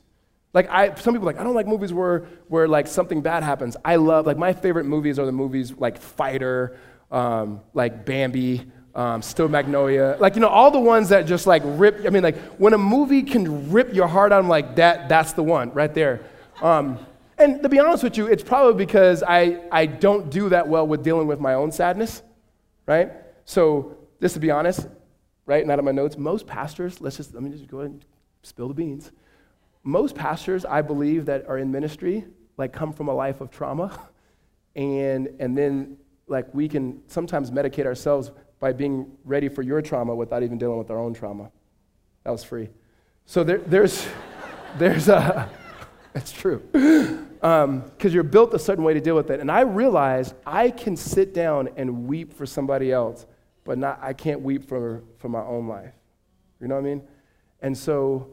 Like 0.53 0.69
I, 0.69 0.95
some 0.95 1.13
people 1.13 1.25
like, 1.25 1.39
I 1.39 1.43
don't 1.43 1.53
like 1.53 1.67
movies 1.67 1.93
where, 1.93 2.25
where 2.47 2.67
like 2.67 2.87
something 2.87 3.21
bad 3.21 3.43
happens. 3.43 3.77
I 3.85 3.97
love, 3.97 4.25
like 4.25 4.37
my 4.37 4.53
favorite 4.53 4.85
movies 4.85 5.19
are 5.19 5.25
the 5.25 5.31
movies 5.31 5.73
like 5.73 5.97
Fighter, 5.99 6.77
um, 7.11 7.61
like 7.73 8.05
Bambi, 8.05 8.65
um, 8.95 9.21
Steel 9.21 9.49
Magnolia, 9.49 10.15
like, 10.19 10.35
you 10.35 10.41
know, 10.41 10.47
all 10.47 10.71
the 10.71 10.79
ones 10.79 11.09
that 11.09 11.27
just 11.27 11.45
like 11.45 11.61
rip, 11.65 12.05
I 12.05 12.09
mean, 12.09 12.23
like 12.23 12.37
when 12.57 12.73
a 12.73 12.77
movie 12.77 13.21
can 13.21 13.69
rip 13.69 13.93
your 13.93 14.07
heart 14.07 14.31
out, 14.31 14.39
I'm 14.39 14.47
like, 14.47 14.77
that, 14.77 15.09
that's 15.09 15.33
the 15.33 15.43
one 15.43 15.71
right 15.73 15.93
there. 15.93 16.21
Um, 16.61 17.05
And 17.37 17.61
to 17.63 17.69
be 17.69 17.79
honest 17.79 18.03
with 18.03 18.17
you, 18.17 18.27
it's 18.27 18.43
probably 18.43 18.85
because 18.85 19.21
I, 19.21 19.61
I 19.71 19.85
don't 19.85 20.29
do 20.29 20.49
that 20.49 20.67
well 20.67 20.87
with 20.87 21.03
dealing 21.03 21.27
with 21.27 21.39
my 21.39 21.53
own 21.53 21.71
sadness, 21.71 22.23
right? 22.85 23.11
So, 23.43 23.97
just 24.21 24.35
to 24.35 24.39
be 24.39 24.51
honest, 24.51 24.87
right, 25.45 25.67
not 25.67 25.77
in 25.77 25.85
my 25.85 25.91
notes, 25.91 26.17
most 26.17 26.47
pastors, 26.47 27.01
let's 27.01 27.17
just, 27.17 27.33
let 27.33 27.43
me 27.43 27.49
just 27.49 27.67
go 27.67 27.79
ahead 27.79 27.91
and 27.91 28.05
spill 28.41 28.69
the 28.69 28.73
beans. 28.73 29.11
Most 29.83 30.15
pastors, 30.15 30.65
I 30.65 30.81
believe, 30.81 31.25
that 31.25 31.45
are 31.47 31.57
in 31.57 31.71
ministry, 31.71 32.25
like 32.57 32.71
come 32.71 32.93
from 32.93 33.09
a 33.09 33.13
life 33.13 33.41
of 33.41 33.51
trauma. 33.51 33.97
And, 34.77 35.29
and 35.39 35.57
then, 35.57 35.95
like, 36.27 36.53
we 36.53 36.67
can 36.67 37.01
sometimes 37.07 37.49
medicate 37.49 37.85
ourselves 37.85 38.31
by 38.59 38.73
being 38.73 39.09
ready 39.23 39.47
for 39.47 39.61
your 39.61 39.81
trauma 39.81 40.13
without 40.13 40.43
even 40.43 40.57
dealing 40.57 40.77
with 40.77 40.91
our 40.91 40.99
own 40.99 41.13
trauma. 41.13 41.49
That 42.25 42.31
was 42.31 42.43
free. 42.43 42.67
So 43.25 43.45
there, 43.45 43.59
there's, 43.59 44.05
there's 44.77 45.07
a, 45.07 45.49
it's 46.15 46.31
true. 46.31 46.63
Because 46.71 47.23
um, 47.43 47.91
you're 48.01 48.23
built 48.23 48.53
a 48.53 48.59
certain 48.59 48.83
way 48.83 48.93
to 48.93 49.01
deal 49.01 49.15
with 49.15 49.29
it. 49.29 49.39
And 49.39 49.51
I 49.51 49.61
realized 49.61 50.33
I 50.45 50.71
can 50.71 50.95
sit 50.95 51.33
down 51.33 51.69
and 51.75 52.07
weep 52.07 52.33
for 52.33 52.45
somebody 52.45 52.91
else, 52.91 53.25
but 53.65 53.77
not, 53.77 53.99
I 54.01 54.13
can't 54.13 54.41
weep 54.41 54.67
for, 54.67 55.03
for 55.17 55.29
my 55.29 55.41
own 55.41 55.67
life. 55.67 55.93
You 56.61 56.67
know 56.69 56.75
what 56.75 56.81
I 56.81 56.85
mean? 56.85 57.03
And 57.61 57.77
so 57.77 58.29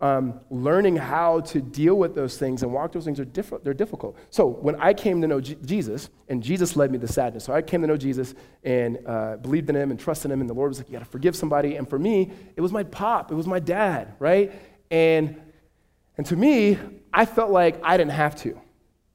um, 0.00 0.38
learning 0.48 0.94
how 0.94 1.40
to 1.40 1.60
deal 1.60 1.96
with 1.96 2.14
those 2.14 2.38
things 2.38 2.62
and 2.62 2.72
walk 2.72 2.92
those 2.92 3.04
things 3.04 3.18
are 3.18 3.24
diff- 3.24 3.52
they're 3.64 3.74
difficult. 3.74 4.16
So 4.30 4.46
when 4.46 4.76
I 4.76 4.94
came 4.94 5.20
to 5.22 5.26
know 5.26 5.40
Jesus, 5.40 6.08
and 6.28 6.40
Jesus 6.40 6.76
led 6.76 6.92
me 6.92 6.98
to 6.98 7.08
sadness, 7.08 7.44
so 7.44 7.52
I 7.52 7.62
came 7.62 7.80
to 7.80 7.88
know 7.88 7.96
Jesus 7.96 8.34
and 8.62 8.98
uh, 9.04 9.38
believed 9.38 9.68
in 9.70 9.74
him 9.74 9.90
and 9.90 9.98
trusted 9.98 10.30
him, 10.30 10.40
and 10.40 10.48
the 10.48 10.54
Lord 10.54 10.68
was 10.68 10.78
like, 10.78 10.88
you 10.88 10.92
got 10.92 11.00
to 11.00 11.10
forgive 11.10 11.34
somebody. 11.34 11.74
And 11.74 11.90
for 11.90 11.98
me, 11.98 12.30
it 12.54 12.60
was 12.60 12.70
my 12.70 12.84
pop, 12.84 13.32
it 13.32 13.34
was 13.34 13.48
my 13.48 13.58
dad, 13.58 14.14
right? 14.20 14.52
And 14.92 15.40
and 16.16 16.26
to 16.26 16.36
me, 16.36 16.76
I 17.12 17.24
felt 17.24 17.50
like 17.50 17.80
I 17.82 17.96
didn't 17.96 18.12
have 18.12 18.36
to. 18.42 18.60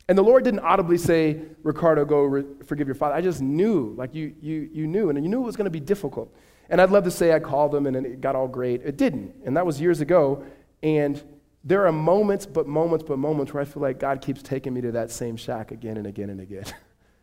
And 0.10 0.18
the 0.18 0.24
Lord 0.24 0.44
didn't 0.44 0.60
audibly 0.60 0.98
say, 0.98 1.42
Ricardo, 1.64 2.04
go 2.04 2.24
re- 2.24 2.46
forgive 2.66 2.88
your 2.88 2.96
father. 2.96 3.16
I 3.16 3.22
just 3.22 3.42
knew, 3.42 3.94
like 3.98 4.14
you, 4.14 4.36
you, 4.42 4.70
you 4.72 4.88
knew, 4.88 5.10
and 5.10 5.24
you 5.24 5.30
knew 5.30 5.42
it 5.42 5.46
was 5.46 5.56
going 5.56 5.66
to 5.66 5.72
be 5.72 5.80
difficult. 5.80 6.36
And 6.70 6.82
I'd 6.82 6.90
love 6.90 7.04
to 7.06 7.12
say 7.12 7.34
I 7.34 7.40
called 7.40 7.74
him 7.74 7.86
and 7.88 7.96
it 7.96 8.20
got 8.20 8.36
all 8.36 8.48
great. 8.48 8.82
It 8.84 8.98
didn't. 8.98 9.34
And 9.46 9.56
that 9.56 9.66
was 9.66 9.80
years 9.80 10.02
ago. 10.02 10.44
And 10.82 11.22
there 11.64 11.88
are 11.88 11.92
moments, 11.92 12.46
but 12.46 12.68
moments, 12.68 13.06
but 13.08 13.18
moments 13.18 13.54
where 13.54 13.62
I 13.62 13.66
feel 13.66 13.82
like 13.82 14.00
God 14.00 14.22
keeps 14.22 14.42
taking 14.42 14.74
me 14.74 14.82
to 14.82 14.92
that 14.94 15.12
same 15.12 15.38
shack 15.38 15.72
again 15.72 15.98
and 15.98 16.08
again 16.08 16.30
and 16.30 16.42
again. 16.42 16.66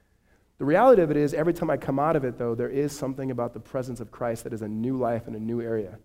the 0.59 0.65
reality 0.65 1.03
of 1.03 1.11
it 1.11 1.17
is, 1.17 1.35
every 1.35 1.53
time 1.53 1.69
I 1.69 1.77
come 1.77 1.99
out 1.99 2.17
of 2.17 2.25
it, 2.25 2.39
though, 2.39 2.55
there 2.55 2.71
is 2.71 2.97
something 2.97 3.31
about 3.31 3.53
the 3.53 3.61
presence 3.61 4.01
of 4.01 4.11
Christ 4.11 4.45
that 4.45 4.53
is 4.53 4.63
a 4.63 4.69
new 4.69 4.97
life 4.97 5.29
in 5.29 5.35
a 5.35 5.41
new 5.41 5.61
area. 5.61 5.99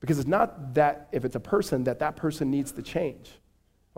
Because 0.00 0.18
it's 0.18 0.28
not 0.28 0.74
that 0.74 1.08
if 1.12 1.24
it's 1.24 1.36
a 1.36 1.40
person, 1.40 1.84
that 1.84 1.98
that 2.00 2.16
person 2.16 2.50
needs 2.50 2.72
to 2.72 2.82
change. 2.82 3.32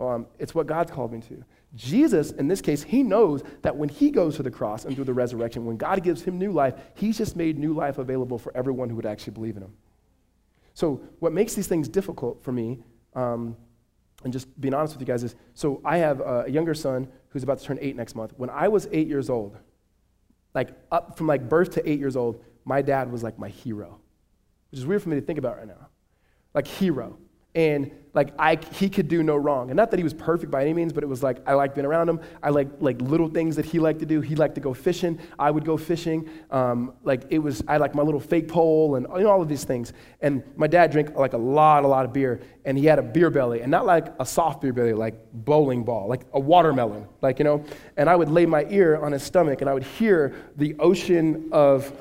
Um, 0.01 0.25
it's 0.39 0.55
what 0.55 0.67
God's 0.67 0.91
called 0.91 1.13
me 1.13 1.21
to. 1.29 1.43
Jesus, 1.75 2.31
in 2.31 2.47
this 2.47 2.59
case, 2.59 2.83
he 2.83 3.03
knows 3.03 3.43
that 3.61 3.75
when 3.75 3.87
he 3.87 4.09
goes 4.09 4.35
to 4.35 4.43
the 4.43 4.51
cross 4.51 4.83
and 4.83 4.95
through 4.95 5.05
the 5.05 5.13
resurrection, 5.13 5.65
when 5.65 5.77
God 5.77 6.03
gives 6.03 6.21
him 6.21 6.37
new 6.37 6.51
life, 6.51 6.73
he's 6.95 7.17
just 7.17 7.35
made 7.35 7.57
new 7.57 7.73
life 7.73 7.97
available 7.97 8.37
for 8.37 8.55
everyone 8.57 8.89
who 8.89 8.95
would 8.95 9.05
actually 9.05 9.33
believe 9.33 9.55
in 9.55 9.63
him. 9.63 9.73
So, 10.73 11.01
what 11.19 11.33
makes 11.33 11.53
these 11.53 11.67
things 11.67 11.87
difficult 11.87 12.43
for 12.43 12.51
me, 12.51 12.79
um, 13.13 13.55
and 14.23 14.33
just 14.33 14.59
being 14.59 14.73
honest 14.73 14.95
with 14.95 15.01
you 15.01 15.13
guys, 15.13 15.23
is 15.23 15.35
so 15.53 15.81
I 15.85 15.97
have 15.97 16.19
a 16.19 16.45
younger 16.49 16.73
son 16.73 17.07
who's 17.29 17.43
about 17.43 17.59
to 17.59 17.65
turn 17.65 17.77
eight 17.81 17.95
next 17.95 18.15
month. 18.15 18.33
When 18.37 18.49
I 18.49 18.67
was 18.67 18.87
eight 18.91 19.07
years 19.07 19.29
old, 19.29 19.57
like 20.53 20.69
up 20.91 21.17
from 21.17 21.27
like 21.27 21.47
birth 21.47 21.71
to 21.71 21.89
eight 21.89 21.99
years 21.99 22.15
old, 22.15 22.43
my 22.65 22.81
dad 22.81 23.11
was 23.11 23.23
like 23.23 23.39
my 23.39 23.49
hero, 23.49 23.99
which 24.71 24.79
is 24.79 24.85
weird 24.85 25.01
for 25.03 25.09
me 25.09 25.19
to 25.19 25.25
think 25.25 25.39
about 25.39 25.57
right 25.57 25.67
now. 25.67 25.87
Like, 26.53 26.67
hero 26.67 27.17
and 27.55 27.91
like 28.13 28.33
I, 28.37 28.59
he 28.73 28.89
could 28.89 29.07
do 29.07 29.23
no 29.23 29.37
wrong. 29.37 29.69
And 29.69 29.77
not 29.77 29.89
that 29.91 29.97
he 29.97 30.03
was 30.03 30.13
perfect 30.13 30.51
by 30.51 30.61
any 30.61 30.73
means, 30.73 30.91
but 30.91 31.03
it 31.03 31.07
was 31.07 31.23
like 31.23 31.37
I 31.47 31.53
liked 31.53 31.75
being 31.75 31.85
around 31.85 32.09
him. 32.09 32.19
I 32.43 32.49
like 32.49 32.67
like 32.79 33.01
little 33.01 33.29
things 33.29 33.55
that 33.55 33.65
he 33.65 33.79
liked 33.79 33.99
to 33.99 34.05
do. 34.05 34.19
He 34.19 34.35
liked 34.35 34.55
to 34.55 34.61
go 34.61 34.73
fishing. 34.73 35.19
I 35.39 35.49
would 35.49 35.63
go 35.63 35.77
fishing. 35.77 36.29
Um, 36.49 36.93
like 37.03 37.23
it 37.29 37.39
was 37.39 37.63
I 37.67 37.77
like 37.77 37.95
my 37.95 38.03
little 38.03 38.19
fake 38.19 38.49
pole 38.49 38.95
and 38.95 39.07
you 39.15 39.23
know, 39.23 39.29
all 39.29 39.41
of 39.41 39.47
these 39.47 39.63
things. 39.63 39.93
And 40.19 40.43
my 40.57 40.67
dad 40.67 40.91
drank 40.91 41.15
like 41.15 41.33
a 41.33 41.37
lot, 41.37 41.85
a 41.85 41.87
lot 41.87 42.03
of 42.03 42.11
beer, 42.11 42.41
and 42.65 42.77
he 42.77 42.85
had 42.85 42.99
a 42.99 43.03
beer 43.03 43.29
belly, 43.29 43.61
and 43.61 43.71
not 43.71 43.85
like 43.85 44.07
a 44.19 44.25
soft 44.25 44.61
beer 44.61 44.73
belly, 44.73 44.93
like 44.93 45.15
bowling 45.31 45.83
ball, 45.83 46.07
like 46.07 46.23
a 46.33 46.39
watermelon, 46.39 47.07
like 47.21 47.39
you 47.39 47.45
know. 47.45 47.63
And 47.95 48.09
I 48.09 48.15
would 48.17 48.29
lay 48.29 48.45
my 48.45 48.65
ear 48.69 48.97
on 48.97 49.13
his 49.13 49.23
stomach, 49.23 49.61
and 49.61 49.69
I 49.69 49.73
would 49.73 49.83
hear 49.83 50.35
the 50.57 50.75
ocean 50.79 51.49
of. 51.53 51.91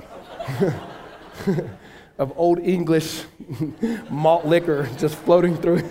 of 2.19 2.35
Olde 2.37 2.61
English 2.61 3.25
malt 4.11 4.45
liquor 4.45 4.87
just 4.99 5.15
floating 5.15 5.57
through. 5.57 5.89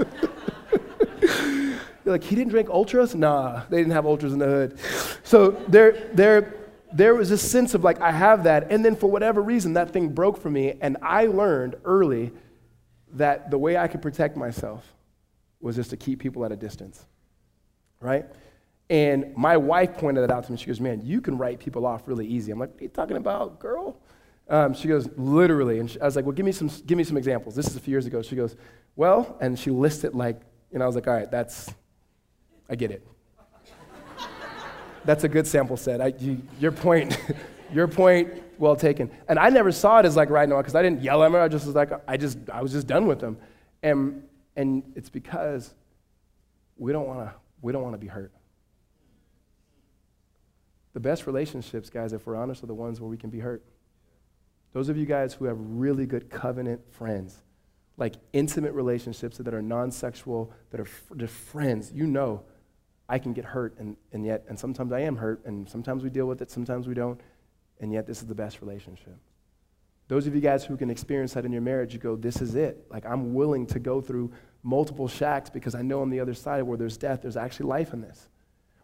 You're 2.04 2.14
like, 2.14 2.24
he 2.24 2.34
didn't 2.34 2.50
drink 2.50 2.68
ultras? 2.70 3.14
Nah, 3.14 3.62
they 3.68 3.78
didn't 3.78 3.92
have 3.92 4.06
ultras 4.06 4.32
in 4.32 4.38
the 4.38 4.46
hood. 4.46 4.78
So 5.22 5.50
there, 5.68 5.92
there, 6.12 6.54
there 6.92 7.14
was 7.14 7.28
this 7.28 7.48
sense 7.48 7.74
of 7.74 7.84
like, 7.84 8.00
I 8.00 8.10
have 8.10 8.44
that. 8.44 8.70
And 8.70 8.84
then 8.84 8.96
for 8.96 9.10
whatever 9.10 9.42
reason, 9.42 9.74
that 9.74 9.90
thing 9.90 10.08
broke 10.08 10.38
for 10.38 10.50
me. 10.50 10.74
And 10.80 10.96
I 11.02 11.26
learned 11.26 11.76
early 11.84 12.32
that 13.14 13.50
the 13.50 13.58
way 13.58 13.76
I 13.76 13.88
could 13.88 14.02
protect 14.02 14.36
myself 14.36 14.94
was 15.60 15.76
just 15.76 15.90
to 15.90 15.96
keep 15.96 16.20
people 16.20 16.44
at 16.44 16.52
a 16.52 16.56
distance, 16.56 17.04
right? 18.00 18.24
And 18.88 19.36
my 19.36 19.56
wife 19.56 19.98
pointed 19.98 20.22
that 20.22 20.30
out 20.30 20.44
to 20.44 20.52
me. 20.52 20.58
She 20.58 20.66
goes, 20.66 20.80
Man, 20.80 21.00
you 21.04 21.20
can 21.20 21.38
write 21.38 21.60
people 21.60 21.86
off 21.86 22.08
really 22.08 22.26
easy. 22.26 22.50
I'm 22.50 22.58
like, 22.58 22.72
What 22.72 22.80
are 22.80 22.84
you 22.84 22.88
talking 22.88 23.16
about, 23.16 23.60
girl? 23.60 24.00
Um, 24.50 24.74
she 24.74 24.88
goes, 24.88 25.08
literally. 25.16 25.78
And 25.78 25.88
she, 25.88 26.00
I 26.00 26.04
was 26.04 26.16
like, 26.16 26.24
well, 26.24 26.34
give 26.34 26.44
me, 26.44 26.52
some, 26.52 26.68
give 26.84 26.98
me 26.98 27.04
some 27.04 27.16
examples. 27.16 27.54
This 27.54 27.68
is 27.68 27.76
a 27.76 27.80
few 27.80 27.92
years 27.92 28.06
ago. 28.06 28.20
She 28.20 28.34
goes, 28.34 28.56
well, 28.96 29.38
and 29.40 29.56
she 29.56 29.70
listed 29.70 30.14
like, 30.14 30.40
and 30.72 30.82
I 30.82 30.86
was 30.86 30.96
like, 30.96 31.06
all 31.06 31.14
right, 31.14 31.30
that's, 31.30 31.72
I 32.68 32.74
get 32.74 32.90
it. 32.90 33.06
that's 35.04 35.22
a 35.22 35.28
good 35.28 35.46
sample 35.46 35.76
set. 35.76 36.00
I, 36.00 36.08
you, 36.18 36.42
your 36.58 36.72
point, 36.72 37.16
your 37.72 37.86
point, 37.86 38.42
well 38.58 38.74
taken. 38.74 39.08
And 39.28 39.38
I 39.38 39.50
never 39.50 39.70
saw 39.70 40.00
it 40.00 40.04
as 40.04 40.16
like 40.16 40.30
right 40.30 40.48
now 40.48 40.58
because 40.58 40.74
I 40.74 40.82
didn't 40.82 41.00
yell 41.00 41.22
at 41.22 41.30
her. 41.30 41.40
I 41.40 41.48
just 41.48 41.66
was 41.66 41.76
like, 41.76 41.92
I 42.08 42.16
just, 42.16 42.36
I 42.52 42.60
was 42.60 42.72
just 42.72 42.88
done 42.88 43.06
with 43.06 43.20
them. 43.20 43.38
And, 43.84 44.24
and 44.56 44.82
it's 44.96 45.08
because 45.08 45.72
we 46.76 46.92
don't 46.92 47.06
want 47.06 47.20
to, 47.20 47.34
we 47.62 47.72
don't 47.72 47.82
want 47.82 47.94
to 47.94 47.98
be 47.98 48.08
hurt. 48.08 48.32
The 50.92 51.00
best 51.00 51.28
relationships, 51.28 51.88
guys, 51.88 52.12
if 52.12 52.26
we're 52.26 52.34
honest, 52.34 52.64
are 52.64 52.66
the 52.66 52.74
ones 52.74 53.00
where 53.00 53.08
we 53.08 53.16
can 53.16 53.30
be 53.30 53.38
hurt. 53.38 53.64
Those 54.72 54.88
of 54.88 54.96
you 54.96 55.06
guys 55.06 55.34
who 55.34 55.46
have 55.46 55.56
really 55.58 56.06
good 56.06 56.30
covenant 56.30 56.80
friends, 56.92 57.42
like 57.96 58.14
intimate 58.32 58.72
relationships 58.72 59.38
that 59.38 59.52
are 59.52 59.62
non 59.62 59.90
sexual, 59.90 60.52
that 60.70 60.80
are 60.80 60.88
just 61.16 61.34
friends, 61.34 61.92
you 61.92 62.06
know 62.06 62.42
I 63.10 63.18
can 63.18 63.32
get 63.32 63.44
hurt, 63.44 63.76
and, 63.78 63.96
and 64.12 64.24
yet, 64.24 64.44
and 64.48 64.56
sometimes 64.56 64.92
I 64.92 65.00
am 65.00 65.16
hurt, 65.16 65.44
and 65.44 65.68
sometimes 65.68 66.04
we 66.04 66.10
deal 66.10 66.26
with 66.26 66.40
it, 66.42 66.50
sometimes 66.50 66.86
we 66.86 66.94
don't, 66.94 67.20
and 67.80 67.92
yet 67.92 68.06
this 68.06 68.22
is 68.22 68.28
the 68.28 68.36
best 68.36 68.60
relationship. 68.60 69.16
Those 70.06 70.28
of 70.28 70.34
you 70.34 70.40
guys 70.40 70.64
who 70.64 70.76
can 70.76 70.90
experience 70.90 71.34
that 71.34 71.44
in 71.44 71.50
your 71.50 71.60
marriage, 71.60 71.92
you 71.92 71.98
go, 71.98 72.14
This 72.14 72.40
is 72.40 72.54
it. 72.54 72.86
Like, 72.88 73.04
I'm 73.04 73.34
willing 73.34 73.66
to 73.66 73.80
go 73.80 74.00
through 74.00 74.32
multiple 74.62 75.08
shacks 75.08 75.50
because 75.50 75.74
I 75.74 75.82
know 75.82 76.02
on 76.02 76.10
the 76.10 76.20
other 76.20 76.34
side 76.34 76.62
where 76.62 76.78
there's 76.78 76.96
death, 76.96 77.22
there's 77.22 77.36
actually 77.36 77.66
life 77.66 77.92
in 77.92 78.00
this. 78.00 78.28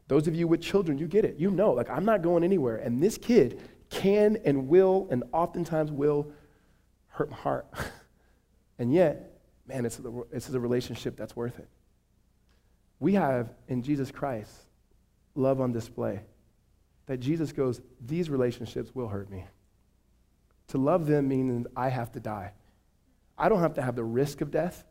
Those 0.09 0.27
of 0.27 0.35
you 0.35 0.49
with 0.49 0.61
children, 0.61 0.99
you 0.99 1.07
get 1.07 1.25
it. 1.25 1.37
You 1.37 1.51
know, 1.51 1.73
like, 1.73 1.91
I'm 1.91 2.05
not 2.05 2.23
going 2.23 2.43
anywhere. 2.43 2.77
And 2.77 3.01
this 3.01 3.19
kid 3.19 3.61
can 3.97 4.37
and 4.45 4.69
will 4.69 5.09
and 5.11 5.25
oftentimes 5.33 5.91
will 5.91 6.31
hurt 7.09 7.31
my 7.31 7.37
heart. 7.37 7.67
and 8.79 8.93
yet, 8.93 9.39
man, 9.67 9.87
it's 9.87 9.99
a, 9.99 10.23
it's 10.31 10.49
a 10.51 10.61
relationship 10.61 11.17
that's 11.17 11.35
worth 11.35 11.59
it. 11.59 11.69
We 13.01 13.15
have 13.15 13.53
in 13.69 13.83
Jesus 13.83 14.11
Christ 14.11 14.53
love 15.35 15.61
on 15.61 15.73
display. 15.73 16.21
That 17.07 17.19
Jesus 17.19 17.53
goes, 17.53 17.81
these 18.05 18.29
relationships 18.29 18.95
will 18.95 19.09
hurt 19.09 19.31
me. 19.31 19.45
To 20.69 20.79
love 20.79 21.07
them 21.07 21.29
means 21.29 21.67
I 21.77 21.89
have 21.89 22.13
to 22.13 22.21
die. 22.21 22.53
I 23.39 23.49
don't 23.49 23.61
have 23.61 23.75
to 23.75 23.83
have 23.83 23.97
the 23.97 24.05
risk 24.05 24.41
of 24.41 24.51
death. 24.51 24.85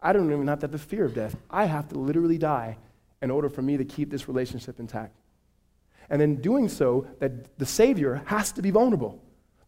I 0.00 0.12
don't 0.12 0.30
even 0.30 0.46
have 0.48 0.60
to 0.60 0.64
have 0.64 0.72
the 0.72 0.78
fear 0.78 1.04
of 1.04 1.14
death. 1.14 1.36
I 1.50 1.64
have 1.64 1.88
to 1.88 1.98
literally 1.98 2.38
die 2.38 2.76
in 3.22 3.30
order 3.30 3.48
for 3.48 3.62
me 3.62 3.76
to 3.76 3.84
keep 3.84 4.10
this 4.10 4.28
relationship 4.28 4.78
intact. 4.78 5.16
And 6.10 6.20
in 6.20 6.40
doing 6.40 6.68
so, 6.68 7.06
that 7.20 7.58
the 7.58 7.66
Savior 7.66 8.22
has 8.26 8.52
to 8.52 8.62
be 8.62 8.70
vulnerable. 8.70 9.22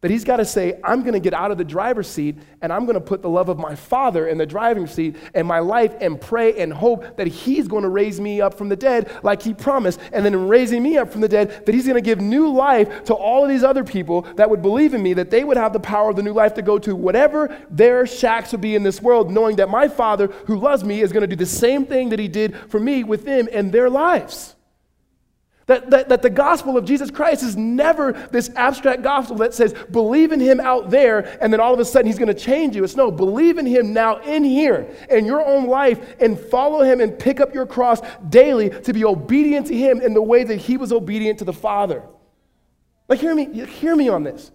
That 0.05 0.11
he's 0.11 0.25
got 0.25 0.37
to 0.37 0.44
say, 0.44 0.79
I'm 0.85 1.01
going 1.01 1.14
to 1.14 1.18
get 1.18 1.33
out 1.33 1.51
of 1.51 1.57
the 1.57 1.64
driver's 1.64 2.07
seat 2.07 2.37
and 2.61 2.70
I'm 2.70 2.85
going 2.85 2.92
to 2.92 3.01
put 3.01 3.23
the 3.23 3.31
love 3.31 3.49
of 3.49 3.59
my 3.59 3.75
Father 3.75 4.29
in 4.29 4.37
the 4.37 4.44
driving 4.44 4.87
seat 4.87 5.16
and 5.33 5.49
my 5.49 5.61
life 5.61 5.94
and 5.99 6.20
pray 6.20 6.61
and 6.61 6.70
hope 6.70 7.16
that 7.16 7.27
he's 7.27 7.66
going 7.66 7.85
to 7.85 7.88
raise 7.88 8.20
me 8.20 8.42
up 8.42 8.53
from 8.53 8.68
the 8.68 8.77
dead 8.77 9.11
like 9.23 9.40
he 9.40 9.55
promised. 9.55 9.99
And 10.12 10.23
then 10.23 10.35
in 10.35 10.47
raising 10.47 10.83
me 10.83 10.99
up 10.99 11.11
from 11.11 11.23
the 11.23 11.29
dead, 11.29 11.64
that 11.64 11.75
he's 11.75 11.87
going 11.87 11.94
to 11.94 12.03
give 12.03 12.20
new 12.20 12.53
life 12.53 13.05
to 13.05 13.14
all 13.14 13.44
of 13.44 13.49
these 13.49 13.64
other 13.64 13.83
people 13.83 14.27
that 14.37 14.51
would 14.51 14.61
believe 14.61 14.92
in 14.92 15.03
me, 15.03 15.14
that 15.14 15.31
they 15.31 15.42
would 15.42 15.57
have 15.57 15.73
the 15.73 15.81
power 15.81 16.11
of 16.11 16.16
the 16.16 16.23
new 16.23 16.35
life 16.35 16.53
to 16.57 16.61
go 16.61 16.79
to 16.81 16.94
whatever 16.94 17.57
their 17.70 18.07
shacks 18.07 18.53
would 18.53 18.61
be 18.61 18.75
in 18.75 18.83
this 18.83 19.01
world, 19.01 19.31
knowing 19.31 19.57
that 19.57 19.70
my 19.70 19.88
Father 19.88 20.27
who 20.44 20.59
loves 20.59 20.85
me 20.85 21.01
is 21.01 21.12
going 21.12 21.23
to 21.23 21.27
do 21.27 21.35
the 21.35 21.47
same 21.47 21.87
thing 21.87 22.11
that 22.11 22.18
he 22.18 22.29
did 22.29 22.55
for 22.68 22.79
me 22.79 23.05
with 23.05 23.25
them 23.25 23.49
in 23.49 23.70
their 23.70 23.88
lives. 23.88 24.55
That, 25.66 25.88
that, 25.90 26.11
that 26.11 26.20
the 26.20 26.31
gospel 26.31 26.77
of 26.77 26.85
Jesus 26.85 27.11
Christ 27.11 27.42
is 27.42 27.57
never 27.57 28.12
this 28.12 28.50
abstract 28.55 29.03
gospel 29.03 29.37
that 29.37 29.55
says, 29.55 29.72
believe 29.90 30.31
in 30.31 30.40
him 30.40 30.61
out 30.61 30.90
there, 30.90 31.38
and 31.42 31.50
then 31.50 31.59
all 31.59 31.72
of 31.72 31.81
a 31.81 31.85
sudden 31.87 32.07
he's 32.07 32.18
going 32.18 32.29
to 32.29 32.35
change 32.35 32.77
you. 32.77 32.85
It's 32.85 32.96
no, 32.96 33.11
believe 33.11 33.57
in 33.57 33.64
him 33.64 33.94
now 33.94 34.18
in 34.18 34.44
here, 34.44 34.94
in 35.09 35.24
your 35.24 35.44
own 35.44 35.66
life, 35.66 36.16
and 36.20 36.38
follow 36.38 36.83
him 36.83 37.00
and 37.00 37.18
pick 37.18 37.40
up 37.40 37.55
your 37.55 37.66
cross 37.66 38.00
daily 38.29 38.68
to 38.68 38.92
be 38.92 39.05
obedient 39.05 39.66
to 39.68 39.77
him 39.77 40.03
in 40.03 40.12
the 40.12 40.22
way 40.22 40.44
that 40.44 40.57
he 40.57 40.77
was 40.77 40.92
obedient 40.92 41.38
to 41.38 41.46
the 41.46 41.53
Father. 41.53 42.03
Like, 43.09 43.20
hear 43.20 43.35
me, 43.35 43.64
hear 43.64 43.96
me 43.96 44.11
on 44.11 44.22
this. 44.22 44.50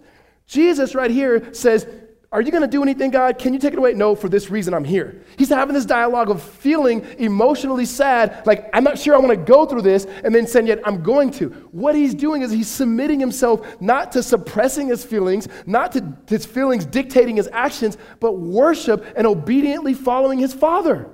Jesus, 0.46 0.94
right 0.94 1.10
here, 1.10 1.52
says, 1.54 1.86
are 2.32 2.40
you 2.40 2.52
going 2.52 2.62
to 2.62 2.68
do 2.68 2.80
anything, 2.82 3.10
God? 3.10 3.38
Can 3.38 3.52
you 3.52 3.58
take 3.58 3.72
it 3.72 3.78
away? 3.78 3.92
No, 3.92 4.14
for 4.14 4.28
this 4.28 4.50
reason 4.50 4.72
I'm 4.72 4.84
here. 4.84 5.24
He's 5.36 5.48
having 5.48 5.74
this 5.74 5.84
dialogue 5.84 6.30
of 6.30 6.40
feeling 6.40 7.04
emotionally 7.18 7.84
sad, 7.84 8.46
like, 8.46 8.70
I'm 8.72 8.84
not 8.84 9.00
sure 9.00 9.16
I 9.16 9.18
want 9.18 9.30
to 9.30 9.36
go 9.36 9.66
through 9.66 9.82
this, 9.82 10.04
and 10.04 10.32
then 10.32 10.46
saying, 10.46 10.68
yet 10.68 10.78
I'm 10.84 11.02
going 11.02 11.32
to. 11.32 11.48
What 11.72 11.96
he's 11.96 12.14
doing 12.14 12.42
is 12.42 12.52
he's 12.52 12.68
submitting 12.68 13.18
himself 13.18 13.80
not 13.80 14.12
to 14.12 14.22
suppressing 14.22 14.86
his 14.86 15.04
feelings, 15.04 15.48
not 15.66 15.90
to 15.92 16.16
his 16.28 16.46
feelings 16.46 16.86
dictating 16.86 17.34
his 17.34 17.48
actions, 17.52 17.98
but 18.20 18.38
worship 18.38 19.04
and 19.16 19.26
obediently 19.26 19.94
following 19.94 20.38
his 20.38 20.54
Father. 20.54 21.10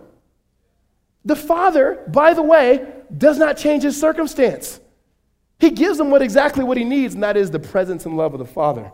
The 1.25 1.37
Father, 1.37 2.05
by 2.09 2.35
the 2.35 2.43
way, 2.43 2.93
does 3.17 3.39
not 3.39 3.57
change 3.57 3.85
his 3.85 3.99
circumstance. 3.99 4.81
He 5.59 5.71
gives 5.71 5.99
him 5.99 6.11
what 6.11 6.21
exactly 6.21 6.63
what 6.63 6.77
he 6.77 6.85
needs, 6.85 7.15
and 7.15 7.23
that 7.23 7.39
is 7.39 7.51
the 7.51 7.59
presence 7.59 8.05
and 8.05 8.19
love 8.19 8.35
of 8.35 8.39
the 8.39 8.45
Father. 8.45 8.93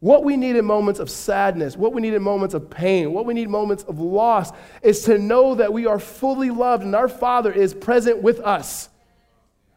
What 0.00 0.24
we 0.24 0.38
need 0.38 0.56
in 0.56 0.64
moments 0.64 0.98
of 0.98 1.10
sadness, 1.10 1.76
what 1.76 1.92
we 1.92 2.00
need 2.00 2.14
in 2.14 2.22
moments 2.22 2.54
of 2.54 2.70
pain, 2.70 3.12
what 3.12 3.26
we 3.26 3.34
need 3.34 3.50
moments 3.50 3.82
of 3.84 4.00
loss 4.00 4.50
is 4.82 5.02
to 5.04 5.18
know 5.18 5.54
that 5.54 5.72
we 5.72 5.86
are 5.86 5.98
fully 5.98 6.50
loved 6.50 6.82
and 6.82 6.96
our 6.96 7.08
Father 7.08 7.52
is 7.52 7.74
present 7.74 8.22
with 8.22 8.40
us. 8.40 8.88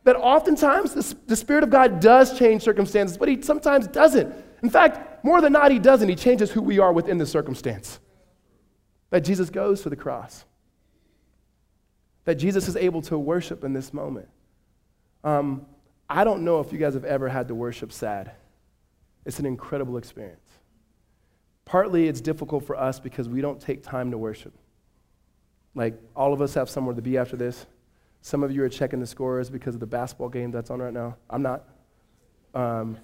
That 0.06 0.16
oftentimes 0.16 0.94
the, 0.94 1.16
the 1.28 1.36
Spirit 1.36 1.64
of 1.64 1.70
God 1.70 2.00
does 2.00 2.40
change 2.40 2.62
circumstances, 2.64 3.18
but 3.18 3.28
He 3.28 3.42
sometimes 3.42 3.86
doesn't. 3.88 4.34
In 4.62 4.70
fact, 4.70 5.26
more 5.26 5.42
than 5.42 5.52
not, 5.52 5.72
He 5.72 5.80
doesn't. 5.80 6.08
He 6.08 6.16
changes 6.16 6.52
who 6.52 6.62
we 6.62 6.80
are 6.80 6.94
within 6.94 7.18
the 7.18 7.26
circumstance. 7.26 8.00
That 9.10 9.22
Jesus 9.22 9.50
goes 9.50 9.82
to 9.84 9.90
the 9.90 9.96
cross, 9.96 10.46
that 12.24 12.36
Jesus 12.36 12.70
is 12.70 12.78
able 12.78 13.02
to 13.04 13.20
worship 13.20 13.64
in 13.66 13.74
this 13.74 13.94
moment. 13.94 14.30
Um, 15.24 15.66
I 16.10 16.24
don't 16.24 16.44
know 16.44 16.62
if 16.62 16.72
you 16.72 16.80
guys 16.80 16.94
have 16.94 17.06
ever 17.06 17.28
had 17.28 17.50
to 17.50 17.56
worship 17.56 17.92
sad. 17.92 18.32
It's 19.26 19.40
an 19.40 19.46
incredible 19.46 19.98
experience. 19.98 20.40
Partly 21.66 22.08
it's 22.08 22.22
difficult 22.22 22.66
for 22.66 22.76
us 22.76 23.00
because 23.00 23.30
we 23.30 23.42
don't 23.42 23.60
take 23.60 23.84
time 23.84 24.12
to 24.12 24.18
worship. 24.18 24.54
Like, 25.76 26.00
all 26.16 26.34
of 26.34 26.42
us 26.42 26.54
have 26.54 26.70
somewhere 26.70 26.96
to 26.96 27.02
be 27.02 27.18
after 27.18 27.36
this. 27.36 27.66
Some 28.22 28.44
of 28.44 28.52
you 28.52 28.64
are 28.64 28.70
checking 28.70 29.00
the 29.00 29.08
scores 29.08 29.50
because 29.50 29.74
of 29.74 29.80
the 29.80 29.88
basketball 29.88 30.30
game 30.30 30.52
that's 30.52 30.70
on 30.70 30.80
right 30.82 30.94
now. 30.94 31.16
I'm 31.30 31.42
not. 31.42 31.64
Um, 32.54 32.98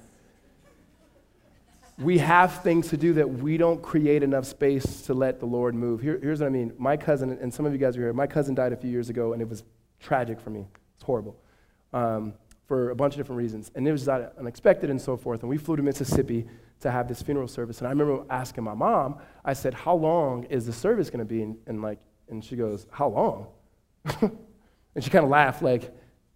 we 1.98 2.18
have 2.20 2.64
things 2.64 2.90
to 2.90 2.98
do 2.98 3.14
that 3.14 3.30
we 3.30 3.58
don't 3.58 3.82
create 3.82 4.24
enough 4.24 4.46
space 4.46 5.02
to 5.04 5.14
let 5.14 5.40
the 5.40 5.46
Lord 5.46 5.76
move. 5.76 6.02
Here, 6.02 6.18
here's 6.22 6.40
what 6.40 6.48
I 6.48 6.50
mean. 6.50 6.74
My 6.78 6.96
cousin, 6.96 7.38
and 7.42 7.54
some 7.54 7.66
of 7.66 7.74
you 7.74 7.78
guys 7.78 7.98
are 7.98 8.02
here, 8.02 8.14
my 8.14 8.28
cousin 8.28 8.56
died 8.56 8.72
a 8.72 8.78
few 8.78 8.90
years 8.90 9.10
ago, 9.10 9.34
and 9.34 9.42
it 9.42 9.50
was 9.50 9.64
tragic 10.00 10.40
for 10.40 10.50
me. 10.50 10.66
It's 10.96 11.04
horrible. 11.04 11.36
Um, 11.92 12.34
for 12.70 12.92
a 12.92 12.96
bunch 12.96 13.16
of 13.16 13.18
different 13.18 13.40
reasons. 13.40 13.72
And 13.74 13.86
it 13.88 13.92
was 13.92 14.08
unexpected 14.08 14.92
and 14.92 15.02
so 15.02 15.18
forth. 15.18 15.42
And 15.42 15.50
we 15.50 15.58
flew 15.58 15.76
to 15.76 15.82
Mississippi 15.82 16.46
to 16.82 16.92
have 16.92 17.08
this 17.08 17.20
funeral 17.20 17.48
service. 17.48 17.80
And 17.80 17.88
I 17.88 17.90
remember 17.90 18.24
asking 18.30 18.64
my 18.64 18.76
mom, 18.76 19.16
I 19.44 19.54
said, 19.54 19.74
How 19.74 19.96
long 19.96 20.44
is 20.46 20.68
the 20.68 20.72
service 20.72 21.10
going 21.10 21.20
to 21.20 21.26
be? 21.26 21.42
And, 21.42 21.58
and, 21.66 21.82
like, 21.82 21.98
and 22.30 22.46
she 22.46 22.56
goes, 22.56 22.86
How 22.92 23.10
long? 23.10 23.48
and 24.22 25.04
she 25.04 25.10
kind 25.10 25.26
of 25.26 25.32
laughed, 25.32 25.64
like, 25.64 25.92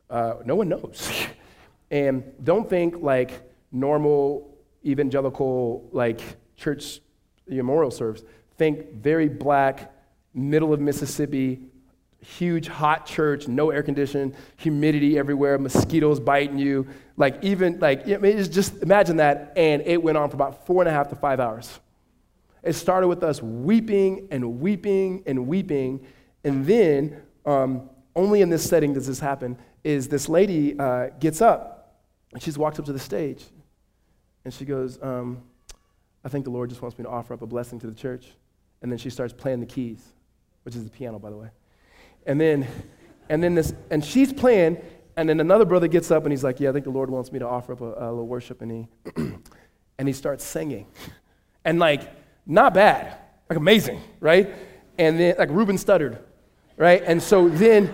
uh, 0.10 0.38
No 0.43 0.56
one 0.56 0.69
knows. 0.69 1.28
and 1.91 2.24
don't 2.43 2.67
think 2.67 2.96
like 3.00 3.32
normal 3.72 4.58
evangelical, 4.84 5.88
like 5.91 6.19
church 6.58 7.00
memorial 7.48 7.91
service. 7.91 8.24
Think 8.58 8.91
very 8.96 9.30
black, 9.30 9.93
middle 10.34 10.74
of 10.74 10.80
Mississippi, 10.80 11.62
huge 12.23 12.67
hot 12.67 13.05
church, 13.05 13.47
no 13.47 13.69
air 13.69 13.83
conditioning, 13.83 14.36
humidity 14.57 15.17
everywhere, 15.17 15.57
mosquitoes 15.57 16.19
biting 16.19 16.57
you. 16.57 16.88
Like, 17.17 17.43
even, 17.43 17.79
like, 17.79 18.07
I 18.07 18.12
it's 18.12 18.47
just 18.47 18.81
imagine 18.81 19.17
that. 19.17 19.53
And 19.55 19.81
it 19.83 20.01
went 20.01 20.17
on 20.17 20.29
for 20.29 20.36
about 20.36 20.65
four 20.65 20.81
and 20.81 20.89
a 20.89 20.91
half 20.91 21.09
to 21.09 21.15
five 21.15 21.39
hours. 21.39 21.79
It 22.63 22.73
started 22.73 23.07
with 23.07 23.23
us 23.23 23.41
weeping 23.41 24.27
and 24.31 24.59
weeping 24.59 25.23
and 25.25 25.47
weeping. 25.47 26.05
And 26.43 26.65
then, 26.65 27.21
um, 27.45 27.89
only 28.15 28.41
in 28.41 28.49
this 28.49 28.67
setting 28.67 28.93
does 28.93 29.07
this 29.07 29.19
happen, 29.19 29.57
is 29.83 30.07
this 30.07 30.29
lady 30.29 30.77
uh, 30.79 31.09
gets 31.19 31.41
up 31.41 31.99
and 32.31 32.41
she's 32.41 32.57
walked 32.57 32.79
up 32.79 32.86
to 32.86 32.93
the 32.93 32.99
stage. 32.99 33.43
And 34.45 34.53
she 34.53 34.65
goes, 34.65 35.01
um, 35.01 35.41
I 36.23 36.29
think 36.29 36.45
the 36.45 36.51
Lord 36.51 36.69
just 36.69 36.81
wants 36.81 36.97
me 36.97 37.03
to 37.03 37.09
offer 37.09 37.33
up 37.33 37.41
a 37.41 37.47
blessing 37.47 37.79
to 37.79 37.88
the 37.88 37.95
church. 37.95 38.27
And 38.81 38.91
then 38.91 38.97
she 38.97 39.09
starts 39.09 39.33
playing 39.33 39.59
the 39.59 39.65
keys, 39.65 40.03
which 40.63 40.75
is 40.75 40.83
the 40.83 40.89
piano, 40.89 41.19
by 41.19 41.29
the 41.29 41.38
way. 41.38 41.49
And 42.25 42.39
then, 42.39 42.67
and 43.29 43.41
then 43.41 43.55
this, 43.55 43.73
and 43.89 44.03
she's 44.03 44.31
playing, 44.31 44.77
and 45.15 45.29
then 45.29 45.39
another 45.39 45.65
brother 45.65 45.88
gets 45.88 46.12
up 46.12 46.23
and 46.23 46.31
he's 46.31 46.43
like, 46.43 46.59
Yeah, 46.59 46.69
I 46.69 46.73
think 46.73 46.86
the 46.86 46.91
Lord 46.91 47.09
wants 47.09 47.31
me 47.31 47.39
to 47.39 47.47
offer 47.47 47.73
up 47.73 47.81
a, 47.81 47.86
a 47.86 48.09
little 48.09 48.27
worship. 48.27 48.62
And 48.62 48.71
he, 48.71 48.88
and 49.97 50.07
he 50.07 50.13
starts 50.13 50.43
singing. 50.43 50.88
And 51.65 51.79
like, 51.79 52.09
not 52.45 52.73
bad, 52.73 53.17
like 53.49 53.57
amazing, 53.57 54.01
right? 54.19 54.53
And 54.97 55.19
then, 55.19 55.36
like 55.38 55.49
Ruben 55.49 55.77
Studdard, 55.77 56.19
right? 56.77 57.01
And 57.05 57.21
so 57.21 57.49
then, 57.49 57.93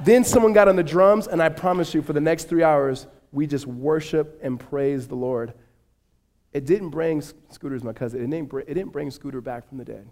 then 0.00 0.24
someone 0.24 0.52
got 0.52 0.68
on 0.68 0.76
the 0.76 0.82
drums, 0.82 1.26
and 1.26 1.42
I 1.42 1.48
promise 1.48 1.94
you, 1.94 2.02
for 2.02 2.12
the 2.12 2.20
next 2.20 2.48
three 2.48 2.62
hours, 2.62 3.06
we 3.32 3.46
just 3.46 3.66
worship 3.66 4.40
and 4.42 4.58
praise 4.58 5.06
the 5.06 5.16
Lord. 5.16 5.52
It 6.52 6.66
didn't 6.66 6.90
bring 6.90 7.20
Scooter's 7.50 7.82
my 7.82 7.92
cousin. 7.92 8.20
It 8.20 8.30
didn't, 8.30 8.48
bring, 8.48 8.64
it 8.68 8.74
didn't 8.74 8.92
bring 8.92 9.10
Scooter 9.10 9.40
back 9.40 9.68
from 9.68 9.78
the 9.78 9.84
dead. 9.84 10.08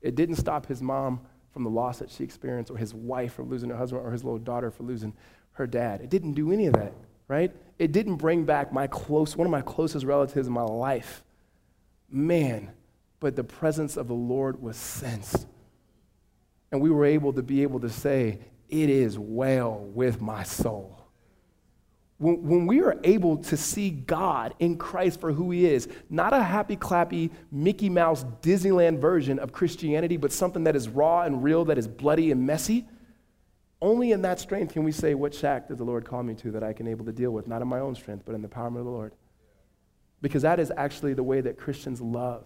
It 0.00 0.14
didn't 0.14 0.36
stop 0.36 0.66
his 0.66 0.80
mom 0.80 1.20
from 1.52 1.64
the 1.64 1.70
loss 1.70 1.98
that 1.98 2.10
she 2.10 2.24
experienced, 2.24 2.70
or 2.70 2.76
his 2.76 2.94
wife 2.94 3.34
from 3.34 3.48
losing 3.48 3.70
her 3.70 3.76
husband, 3.76 4.04
or 4.04 4.10
his 4.10 4.24
little 4.24 4.38
daughter 4.38 4.70
for 4.70 4.82
losing 4.84 5.12
her 5.52 5.66
dad. 5.66 6.00
It 6.00 6.10
didn't 6.10 6.32
do 6.32 6.52
any 6.52 6.66
of 6.66 6.74
that, 6.74 6.92
right? 7.28 7.54
It 7.78 7.92
didn't 7.92 8.16
bring 8.16 8.44
back 8.44 8.72
my 8.72 8.86
close, 8.86 9.36
one 9.36 9.46
of 9.46 9.50
my 9.50 9.60
closest 9.60 10.06
relatives 10.06 10.46
in 10.46 10.52
my 10.52 10.62
life. 10.62 11.22
Man, 12.08 12.70
but 13.20 13.36
the 13.36 13.44
presence 13.44 13.96
of 13.96 14.08
the 14.08 14.14
Lord 14.14 14.60
was 14.62 14.76
sensed. 14.76 15.46
And 16.70 16.80
we 16.80 16.90
were 16.90 17.04
able 17.04 17.32
to 17.34 17.42
be 17.42 17.62
able 17.62 17.80
to 17.80 17.90
say, 17.90 18.38
It 18.68 18.88
is 18.88 19.18
well 19.18 19.78
with 19.78 20.22
my 20.22 20.42
soul 20.42 21.01
when, 22.22 22.40
when 22.46 22.66
we 22.66 22.80
are 22.82 23.00
able 23.02 23.36
to 23.38 23.56
see 23.56 23.90
God 23.90 24.54
in 24.60 24.76
Christ 24.76 25.20
for 25.20 25.32
who 25.32 25.50
he 25.50 25.66
is, 25.66 25.88
not 26.08 26.32
a 26.32 26.40
happy 26.40 26.76
clappy 26.76 27.32
Mickey 27.50 27.88
Mouse 27.88 28.24
Disneyland 28.40 29.00
version 29.00 29.40
of 29.40 29.50
Christianity, 29.50 30.16
but 30.16 30.30
something 30.30 30.62
that 30.64 30.76
is 30.76 30.88
raw 30.88 31.22
and 31.22 31.42
real, 31.42 31.64
that 31.64 31.78
is 31.78 31.88
bloody 31.88 32.30
and 32.30 32.46
messy, 32.46 32.86
only 33.80 34.12
in 34.12 34.22
that 34.22 34.38
strength 34.38 34.72
can 34.72 34.84
we 34.84 34.92
say, 34.92 35.14
What 35.14 35.34
shack 35.34 35.66
does 35.66 35.78
the 35.78 35.84
Lord 35.84 36.04
call 36.04 36.22
me 36.22 36.34
to 36.34 36.52
that 36.52 36.62
I 36.62 36.72
can 36.72 36.86
able 36.86 37.04
to 37.06 37.12
deal 37.12 37.32
with? 37.32 37.48
Not 37.48 37.60
in 37.60 37.66
my 37.66 37.80
own 37.80 37.96
strength, 37.96 38.22
but 38.24 38.36
in 38.36 38.42
the 38.42 38.48
power 38.48 38.68
of 38.68 38.74
the 38.74 38.82
Lord. 38.82 39.14
Because 40.20 40.42
that 40.42 40.60
is 40.60 40.70
actually 40.76 41.14
the 41.14 41.24
way 41.24 41.40
that 41.40 41.58
Christians 41.58 42.00
love. 42.00 42.44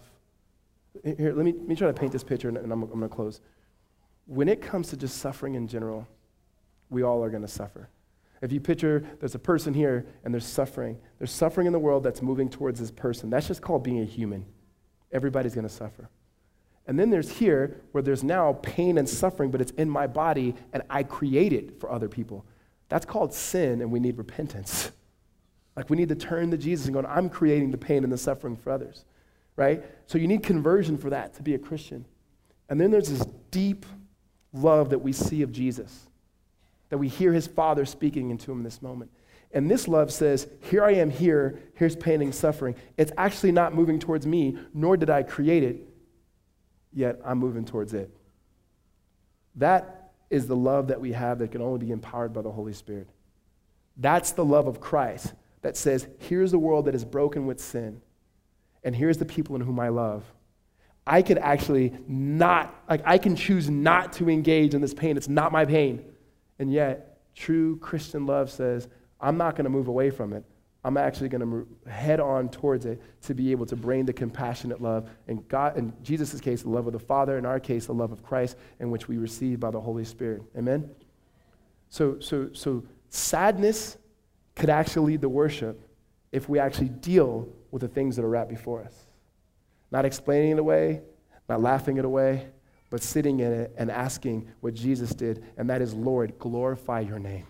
Here, 1.03 1.33
let 1.33 1.45
me, 1.45 1.53
let 1.53 1.67
me 1.67 1.75
try 1.75 1.85
to 1.85 1.93
paint 1.93 2.11
this 2.11 2.23
picture, 2.23 2.49
and 2.49 2.57
I'm, 2.57 2.71
I'm 2.71 2.87
going 2.87 3.01
to 3.01 3.07
close. 3.07 3.41
When 4.25 4.49
it 4.49 4.59
comes 4.59 4.87
to 4.87 4.97
just 4.97 5.19
suffering 5.19 5.53
in 5.53 5.67
general, 5.67 6.07
we 6.89 7.03
all 7.03 7.23
are 7.23 7.29
going 7.29 7.43
to 7.43 7.47
suffer. 7.47 7.89
If 8.41 8.51
you 8.51 8.59
picture 8.59 9.03
there's 9.19 9.35
a 9.35 9.39
person 9.39 9.73
here 9.73 10.05
and 10.23 10.33
there's 10.33 10.45
suffering, 10.45 10.97
there's 11.17 11.31
suffering 11.31 11.67
in 11.67 11.73
the 11.73 11.79
world 11.79 12.03
that's 12.03 12.21
moving 12.21 12.49
towards 12.49 12.79
this 12.79 12.91
person. 12.91 13.29
That's 13.29 13.47
just 13.47 13.61
called 13.61 13.83
being 13.83 14.01
a 14.01 14.05
human. 14.05 14.45
Everybody's 15.11 15.55
going 15.55 15.67
to 15.67 15.73
suffer. 15.73 16.09
And 16.85 16.97
then 16.97 17.09
there's 17.09 17.29
here 17.29 17.81
where 17.91 18.01
there's 18.01 18.23
now 18.23 18.53
pain 18.61 18.97
and 18.97 19.07
suffering, 19.07 19.51
but 19.51 19.59
it's 19.59 19.71
in 19.71 19.89
my 19.89 20.07
body 20.07 20.55
and 20.71 20.83
I 20.89 21.03
create 21.03 21.51
it 21.51 21.79
for 21.79 21.91
other 21.91 22.07
people. 22.07 22.45
That's 22.89 23.05
called 23.05 23.33
sin, 23.33 23.81
and 23.81 23.91
we 23.91 23.99
need 23.99 24.17
repentance. 24.17 24.91
Like 25.75 25.91
we 25.91 25.95
need 25.97 26.09
to 26.09 26.15
turn 26.15 26.49
to 26.49 26.57
Jesus 26.57 26.87
and 26.87 26.95
go, 26.95 27.03
I'm 27.07 27.29
creating 27.29 27.69
the 27.69 27.77
pain 27.77 28.03
and 28.03 28.11
the 28.11 28.17
suffering 28.17 28.57
for 28.57 28.71
others, 28.71 29.05
right? 29.55 29.83
So 30.07 30.17
you 30.17 30.27
need 30.27 30.41
conversion 30.41 30.97
for 30.97 31.11
that 31.11 31.35
to 31.35 31.43
be 31.43 31.53
a 31.53 31.59
Christian. 31.59 32.03
And 32.67 32.81
then 32.81 32.89
there's 32.89 33.09
this 33.09 33.23
deep 33.51 33.85
love 34.53 34.89
that 34.89 34.97
we 34.97 35.13
see 35.13 35.43
of 35.43 35.51
Jesus 35.51 36.06
that 36.89 36.97
we 36.97 37.07
hear 37.07 37.33
his 37.33 37.47
Father 37.47 37.85
speaking 37.85 38.29
into 38.29 38.51
him 38.51 38.63
this 38.63 38.81
moment. 38.81 39.11
And 39.51 39.69
this 39.71 39.87
love 39.87 40.11
says, 40.11 40.47
Here 40.61 40.83
I 40.83 40.93
am 40.93 41.09
here, 41.09 41.59
here's 41.75 41.95
pain 41.95 42.21
and 42.21 42.33
suffering. 42.33 42.75
It's 42.97 43.11
actually 43.17 43.51
not 43.51 43.73
moving 43.73 43.99
towards 43.99 44.25
me, 44.25 44.57
nor 44.73 44.97
did 44.97 45.09
I 45.09 45.23
create 45.23 45.63
it, 45.63 45.87
yet 46.93 47.19
I'm 47.25 47.37
moving 47.37 47.65
towards 47.65 47.93
it. 47.93 48.09
That 49.55 50.11
is 50.29 50.47
the 50.47 50.55
love 50.55 50.87
that 50.87 50.99
we 50.99 51.13
have 51.13 51.39
that 51.39 51.51
can 51.51 51.61
only 51.61 51.79
be 51.79 51.91
empowered 51.91 52.33
by 52.33 52.41
the 52.41 52.51
Holy 52.51 52.73
Spirit. 52.73 53.07
That's 53.95 54.31
the 54.31 54.45
love 54.45 54.67
of 54.67 54.79
Christ 54.79 55.33
that 55.61 55.77
says, 55.77 56.07
Here's 56.19 56.51
the 56.51 56.59
world 56.59 56.85
that 56.85 56.95
is 56.95 57.05
broken 57.05 57.45
with 57.45 57.59
sin, 57.59 58.01
and 58.83 58.95
here's 58.95 59.17
the 59.17 59.25
people 59.25 59.55
in 59.55 59.61
whom 59.61 59.79
I 59.79 59.89
love. 59.89 60.23
I 61.05 61.21
could 61.21 61.37
actually 61.37 61.93
not, 62.05 62.75
like, 62.89 63.01
I 63.05 63.17
can 63.17 63.37
choose 63.37 63.69
not 63.69 64.13
to 64.13 64.29
engage 64.29 64.73
in 64.73 64.81
this 64.81 64.93
pain. 64.93 65.15
It's 65.15 65.29
not 65.29 65.53
my 65.53 65.63
pain. 65.63 66.03
And 66.59 66.71
yet, 66.71 67.17
True 67.35 67.77
Christian 67.77 68.25
love 68.25 68.49
says, 68.49 68.87
I'm 69.21 69.37
not 69.37 69.55
going 69.55 69.65
to 69.65 69.69
move 69.69 69.87
away 69.87 70.09
from 70.09 70.33
it. 70.33 70.43
I'm 70.83 70.97
actually 70.97 71.29
going 71.29 71.41
to 71.41 71.91
head 71.91 72.19
on 72.19 72.49
towards 72.49 72.85
it 72.85 73.01
to 73.23 73.33
be 73.33 73.51
able 73.51 73.65
to 73.67 73.75
bring 73.75 74.05
the 74.05 74.13
compassionate 74.13 74.81
love. 74.81 75.09
And 75.27 75.47
God, 75.47 75.77
in 75.77 75.93
Jesus' 76.01 76.39
case, 76.39 76.61
the 76.61 76.69
love 76.69 76.87
of 76.87 76.93
the 76.93 76.99
Father. 76.99 77.37
In 77.37 77.45
our 77.45 77.59
case, 77.59 77.87
the 77.87 77.93
love 77.93 78.11
of 78.11 78.23
Christ, 78.23 78.57
in 78.79 78.89
which 78.89 79.07
we 79.07 79.17
receive 79.17 79.59
by 79.59 79.69
the 79.69 79.81
Holy 79.81 80.05
Spirit. 80.05 80.43
Amen? 80.57 80.89
So, 81.89 82.19
so, 82.19 82.49
so 82.53 82.83
sadness 83.09 83.97
could 84.55 84.69
actually 84.69 85.13
lead 85.13 85.21
to 85.21 85.29
worship 85.29 85.79
if 86.31 86.49
we 86.49 86.57
actually 86.57 86.89
deal 86.89 87.47
with 87.71 87.81
the 87.81 87.87
things 87.87 88.15
that 88.15 88.25
are 88.25 88.29
right 88.29 88.47
before 88.47 88.81
us. 88.81 88.93
Not 89.91 90.05
explaining 90.05 90.51
it 90.51 90.59
away, 90.59 91.01
not 91.47 91.61
laughing 91.61 91.97
it 91.97 92.05
away, 92.05 92.47
but 92.89 93.03
sitting 93.03 93.39
in 93.39 93.51
it 93.51 93.73
and 93.77 93.91
asking 93.91 94.47
what 94.61 94.73
Jesus 94.73 95.13
did, 95.13 95.43
and 95.57 95.69
that 95.69 95.81
is, 95.81 95.93
Lord, 95.93 96.37
glorify 96.39 97.01
your 97.01 97.19
name. 97.19 97.45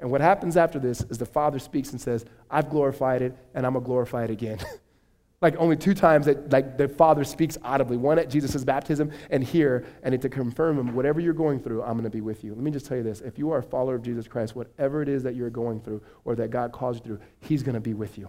And 0.00 0.10
what 0.10 0.20
happens 0.20 0.56
after 0.56 0.80
this 0.80 1.00
is 1.02 1.18
the 1.18 1.26
Father 1.26 1.60
speaks 1.60 1.92
and 1.92 2.00
says, 2.00 2.24
I've 2.50 2.68
glorified 2.68 3.22
it, 3.22 3.36
and 3.54 3.64
I'm 3.64 3.74
going 3.74 3.84
to 3.84 3.86
glorify 3.86 4.24
it 4.24 4.30
again. 4.30 4.58
like 5.42 5.56
only 5.58 5.76
two 5.76 5.94
times 5.94 6.26
that 6.26 6.50
like 6.50 6.76
the 6.76 6.88
Father 6.88 7.22
speaks 7.22 7.58
audibly. 7.62 7.96
One 7.96 8.18
at 8.18 8.28
Jesus' 8.28 8.64
baptism, 8.64 9.12
and 9.30 9.44
here, 9.44 9.84
and 10.02 10.12
it 10.12 10.20
to 10.22 10.28
confirm 10.28 10.78
him, 10.78 10.94
whatever 10.94 11.20
you're 11.20 11.32
going 11.32 11.60
through, 11.60 11.82
I'm 11.82 11.92
going 11.92 12.04
to 12.04 12.10
be 12.10 12.20
with 12.20 12.42
you. 12.42 12.52
Let 12.54 12.62
me 12.62 12.70
just 12.72 12.86
tell 12.86 12.96
you 12.96 13.04
this. 13.04 13.20
If 13.20 13.38
you 13.38 13.50
are 13.52 13.58
a 13.58 13.62
follower 13.62 13.94
of 13.94 14.02
Jesus 14.02 14.26
Christ, 14.26 14.56
whatever 14.56 15.02
it 15.02 15.08
is 15.08 15.22
that 15.22 15.36
you're 15.36 15.50
going 15.50 15.80
through 15.80 16.02
or 16.24 16.34
that 16.34 16.50
God 16.50 16.72
calls 16.72 16.96
you 16.96 17.02
through, 17.02 17.20
he's 17.40 17.62
going 17.62 17.74
to 17.74 17.80
be 17.80 17.94
with 17.94 18.18
you. 18.18 18.28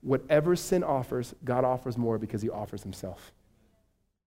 Whatever 0.00 0.54
sin 0.54 0.84
offers, 0.84 1.34
God 1.44 1.64
offers 1.64 1.98
more 1.98 2.18
because 2.18 2.40
he 2.40 2.48
offers 2.48 2.82
himself. 2.82 3.32